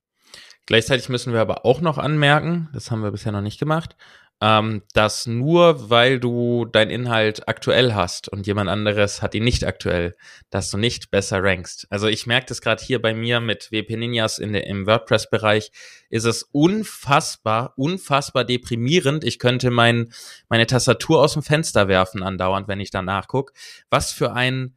Gleichzeitig 0.65 1.09
müssen 1.09 1.33
wir 1.33 1.41
aber 1.41 1.65
auch 1.65 1.81
noch 1.81 1.97
anmerken, 1.97 2.69
das 2.73 2.91
haben 2.91 3.03
wir 3.03 3.11
bisher 3.11 3.31
noch 3.31 3.41
nicht 3.41 3.59
gemacht, 3.59 3.95
ähm, 4.41 4.81
dass 4.93 5.27
nur 5.27 5.89
weil 5.89 6.19
du 6.19 6.65
deinen 6.65 6.89
Inhalt 6.89 7.47
aktuell 7.47 7.93
hast 7.93 8.27
und 8.27 8.47
jemand 8.47 8.69
anderes 8.69 9.21
hat 9.21 9.35
ihn 9.35 9.43
nicht 9.43 9.65
aktuell, 9.65 10.15
dass 10.49 10.71
du 10.71 10.77
nicht 10.77 11.11
besser 11.11 11.43
rankst. 11.43 11.85
Also 11.91 12.07
ich 12.07 12.25
merke 12.25 12.47
das 12.47 12.61
gerade 12.61 12.83
hier 12.83 13.01
bei 13.01 13.13
mir 13.13 13.39
mit 13.39 13.71
WP 13.71 13.97
Ninjas 13.97 14.39
in 14.39 14.55
im 14.55 14.87
WordPress-Bereich, 14.87 15.71
ist 16.09 16.25
es 16.25 16.43
unfassbar, 16.51 17.73
unfassbar 17.75 18.43
deprimierend. 18.43 19.23
Ich 19.23 19.37
könnte 19.37 19.69
mein, 19.69 20.11
meine 20.49 20.65
Tastatur 20.65 21.21
aus 21.21 21.33
dem 21.33 21.43
Fenster 21.43 21.87
werfen 21.87 22.23
andauernd, 22.23 22.67
wenn 22.67 22.79
ich 22.79 22.89
da 22.89 23.03
nachgucke. 23.03 23.53
Was 23.89 24.11
für 24.11 24.33
ein 24.33 24.75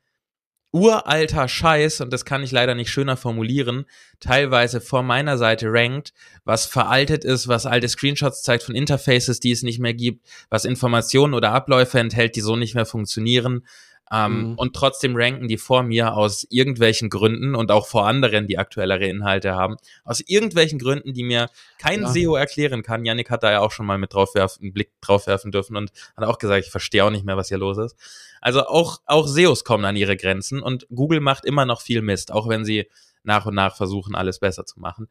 uralter 0.74 1.46
Scheiß, 1.46 2.00
und 2.00 2.12
das 2.12 2.24
kann 2.24 2.42
ich 2.42 2.50
leider 2.50 2.74
nicht 2.74 2.90
schöner 2.90 3.16
formulieren, 3.16 3.86
teilweise 4.18 4.80
vor 4.80 5.04
meiner 5.04 5.38
Seite 5.38 5.68
rankt, 5.70 6.12
was 6.44 6.66
veraltet 6.66 7.24
ist, 7.24 7.46
was 7.46 7.64
alte 7.64 7.88
Screenshots 7.88 8.42
zeigt 8.42 8.64
von 8.64 8.74
Interfaces, 8.74 9.38
die 9.38 9.52
es 9.52 9.62
nicht 9.62 9.78
mehr 9.78 9.94
gibt, 9.94 10.26
was 10.50 10.64
Informationen 10.64 11.32
oder 11.32 11.52
Abläufe 11.52 12.00
enthält, 12.00 12.34
die 12.34 12.40
so 12.40 12.56
nicht 12.56 12.74
mehr 12.74 12.86
funktionieren, 12.86 13.64
ähm, 14.12 14.50
mhm. 14.50 14.54
Und 14.58 14.76
trotzdem 14.76 15.16
ranken 15.16 15.48
die 15.48 15.56
vor 15.56 15.82
mir 15.82 16.14
aus 16.14 16.46
irgendwelchen 16.50 17.08
Gründen 17.08 17.54
und 17.54 17.70
auch 17.70 17.86
vor 17.86 18.06
anderen, 18.06 18.46
die 18.46 18.58
aktuellere 18.58 19.06
Inhalte 19.06 19.54
haben, 19.54 19.76
aus 20.04 20.20
irgendwelchen 20.20 20.78
Gründen, 20.78 21.14
die 21.14 21.24
mir 21.24 21.48
kein 21.78 22.02
ja. 22.02 22.08
SEO 22.08 22.36
erklären 22.36 22.82
kann. 22.82 23.04
Yannick 23.04 23.30
hat 23.30 23.42
da 23.42 23.50
ja 23.50 23.60
auch 23.60 23.72
schon 23.72 23.86
mal 23.86 23.96
mit 23.96 24.12
draufwerfen, 24.12 24.62
einen 24.62 24.72
Blick 24.74 24.92
draufwerfen 25.00 25.52
dürfen 25.52 25.76
und 25.76 25.90
hat 26.16 26.24
auch 26.24 26.38
gesagt, 26.38 26.66
ich 26.66 26.70
verstehe 26.70 27.04
auch 27.04 27.10
nicht 27.10 27.24
mehr, 27.24 27.36
was 27.36 27.48
hier 27.48 27.58
los 27.58 27.78
ist. 27.78 27.96
Also 28.40 28.66
auch, 28.66 28.98
auch 29.06 29.26
SEOs 29.26 29.64
kommen 29.64 29.86
an 29.86 29.96
ihre 29.96 30.16
Grenzen 30.16 30.62
und 30.62 30.86
Google 30.94 31.20
macht 31.20 31.46
immer 31.46 31.64
noch 31.64 31.80
viel 31.80 32.02
Mist, 32.02 32.30
auch 32.30 32.48
wenn 32.48 32.64
sie 32.64 32.90
nach 33.22 33.46
und 33.46 33.54
nach 33.54 33.74
versuchen, 33.74 34.14
alles 34.14 34.38
besser 34.38 34.66
zu 34.66 34.80
machen. 34.80 35.08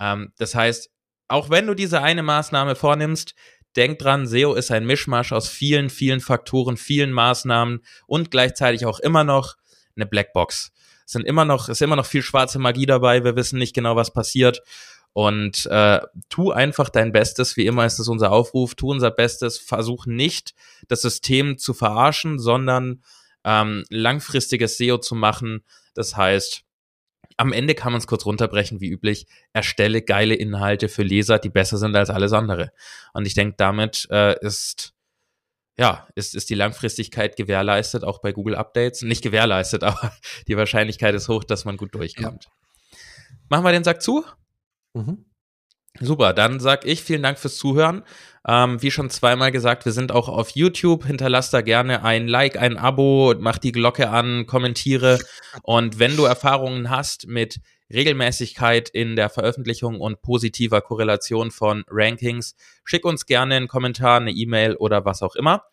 Ähm, 0.00 0.32
das 0.36 0.56
heißt, 0.56 0.90
auch 1.28 1.48
wenn 1.48 1.68
du 1.68 1.74
diese 1.74 2.02
eine 2.02 2.24
Maßnahme 2.24 2.74
vornimmst, 2.74 3.34
Denk 3.76 3.98
dran, 3.98 4.26
SEO 4.26 4.54
ist 4.54 4.70
ein 4.70 4.84
Mischmasch 4.84 5.32
aus 5.32 5.48
vielen, 5.48 5.90
vielen 5.90 6.20
Faktoren, 6.20 6.76
vielen 6.76 7.12
Maßnahmen 7.12 7.82
und 8.06 8.30
gleichzeitig 8.30 8.84
auch 8.84 8.98
immer 8.98 9.24
noch 9.24 9.56
eine 9.96 10.06
Blackbox. 10.06 10.72
Es 11.06 11.12
sind 11.12 11.26
immer 11.26 11.44
noch, 11.44 11.68
ist 11.68 11.82
immer 11.82 11.96
noch 11.96 12.06
viel 12.06 12.22
schwarze 12.22 12.58
Magie 12.58 12.86
dabei. 12.86 13.24
Wir 13.24 13.36
wissen 13.36 13.58
nicht 13.58 13.74
genau, 13.74 13.96
was 13.96 14.12
passiert. 14.12 14.62
Und 15.12 15.66
äh, 15.66 16.00
tu 16.28 16.52
einfach 16.52 16.88
dein 16.88 17.12
Bestes. 17.12 17.56
Wie 17.56 17.66
immer 17.66 17.84
ist 17.84 17.98
es 17.98 18.08
unser 18.08 18.32
Aufruf. 18.32 18.74
Tu 18.74 18.90
unser 18.90 19.10
Bestes. 19.10 19.58
Versuch 19.58 20.06
nicht, 20.06 20.54
das 20.88 21.02
System 21.02 21.58
zu 21.58 21.74
verarschen, 21.74 22.38
sondern 22.38 23.02
ähm, 23.44 23.84
langfristiges 23.90 24.78
SEO 24.78 24.98
zu 24.98 25.14
machen. 25.14 25.64
Das 25.94 26.16
heißt, 26.16 26.64
am 27.36 27.52
Ende 27.52 27.74
kann 27.74 27.92
man 27.92 28.00
es 28.00 28.06
kurz 28.06 28.26
runterbrechen, 28.26 28.80
wie 28.80 28.88
üblich, 28.90 29.26
erstelle 29.52 30.02
geile 30.02 30.34
Inhalte 30.34 30.88
für 30.88 31.02
Leser, 31.02 31.38
die 31.38 31.50
besser 31.50 31.78
sind 31.78 31.96
als 31.96 32.10
alles 32.10 32.32
andere. 32.32 32.72
Und 33.12 33.26
ich 33.26 33.34
denke, 33.34 33.54
damit 33.56 34.08
äh, 34.10 34.38
ist 34.44 34.94
ja, 35.78 36.06
ist, 36.14 36.34
ist 36.34 36.50
die 36.50 36.54
Langfristigkeit 36.54 37.36
gewährleistet, 37.36 38.04
auch 38.04 38.20
bei 38.20 38.32
Google 38.32 38.56
Updates. 38.56 39.02
Nicht 39.02 39.22
gewährleistet, 39.22 39.82
aber 39.84 40.12
die 40.48 40.56
Wahrscheinlichkeit 40.56 41.14
ist 41.14 41.28
hoch, 41.28 41.44
dass 41.44 41.64
man 41.64 41.76
gut 41.76 41.94
durchkommt. 41.94 42.44
Ja. 42.44 42.50
Machen 43.48 43.64
wir 43.64 43.72
den 43.72 43.84
Sack 43.84 44.02
zu? 44.02 44.24
Mhm. 44.94 45.24
Super, 46.00 46.32
dann 46.32 46.58
sag 46.58 46.86
ich 46.86 47.02
vielen 47.02 47.22
Dank 47.22 47.38
fürs 47.38 47.56
Zuhören. 47.56 48.02
Ähm, 48.46 48.82
wie 48.82 48.90
schon 48.90 49.08
zweimal 49.08 49.52
gesagt, 49.52 49.84
wir 49.84 49.92
sind 49.92 50.10
auch 50.10 50.28
auf 50.28 50.50
YouTube. 50.50 51.06
Hinterlasst 51.06 51.54
da 51.54 51.60
gerne 51.60 52.04
ein 52.04 52.26
Like, 52.26 52.58
ein 52.58 52.76
Abo, 52.76 53.34
mach 53.38 53.58
die 53.58 53.72
Glocke 53.72 54.10
an, 54.10 54.46
kommentiere. 54.46 55.20
Und 55.62 55.98
wenn 55.98 56.16
du 56.16 56.24
Erfahrungen 56.24 56.90
hast 56.90 57.28
mit 57.28 57.60
Regelmäßigkeit 57.92 58.88
in 58.88 59.16
der 59.16 59.28
Veröffentlichung 59.28 60.00
und 60.00 60.22
positiver 60.22 60.80
Korrelation 60.80 61.50
von 61.50 61.84
Rankings, 61.88 62.56
schick 62.84 63.04
uns 63.04 63.26
gerne 63.26 63.56
einen 63.56 63.68
Kommentar, 63.68 64.18
eine 64.18 64.32
E-Mail 64.32 64.74
oder 64.76 65.04
was 65.04 65.22
auch 65.22 65.36
immer. 65.36 65.64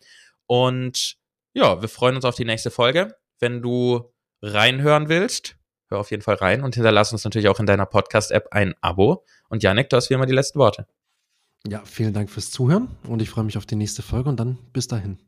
Und 0.46 1.16
ja, 1.54 1.80
wir 1.80 1.88
freuen 1.88 2.16
uns 2.16 2.24
auf 2.24 2.36
die 2.36 2.44
nächste 2.44 2.70
Folge. 2.70 3.16
Wenn 3.40 3.62
du 3.62 4.12
reinhören 4.42 5.08
willst, 5.08 5.56
hör 5.88 5.98
auf 5.98 6.10
jeden 6.10 6.22
Fall 6.22 6.36
rein 6.36 6.62
und 6.62 6.74
hinterlass 6.74 7.12
uns 7.12 7.24
natürlich 7.24 7.48
auch 7.48 7.58
in 7.58 7.66
deiner 7.66 7.86
Podcast-App 7.86 8.48
ein 8.52 8.74
Abo. 8.80 9.24
Und 9.48 9.62
Janik, 9.62 9.88
du 9.88 9.96
hast 9.96 10.10
wie 10.10 10.14
immer 10.14 10.26
die 10.26 10.34
letzten 10.34 10.58
Worte. 10.60 10.86
Ja, 11.66 11.84
vielen 11.84 12.14
Dank 12.14 12.30
fürs 12.30 12.50
Zuhören 12.50 12.88
und 13.06 13.20
ich 13.20 13.30
freue 13.30 13.44
mich 13.44 13.58
auf 13.58 13.66
die 13.66 13.76
nächste 13.76 14.02
Folge 14.02 14.28
und 14.30 14.40
dann 14.40 14.58
bis 14.72 14.88
dahin. 14.88 15.18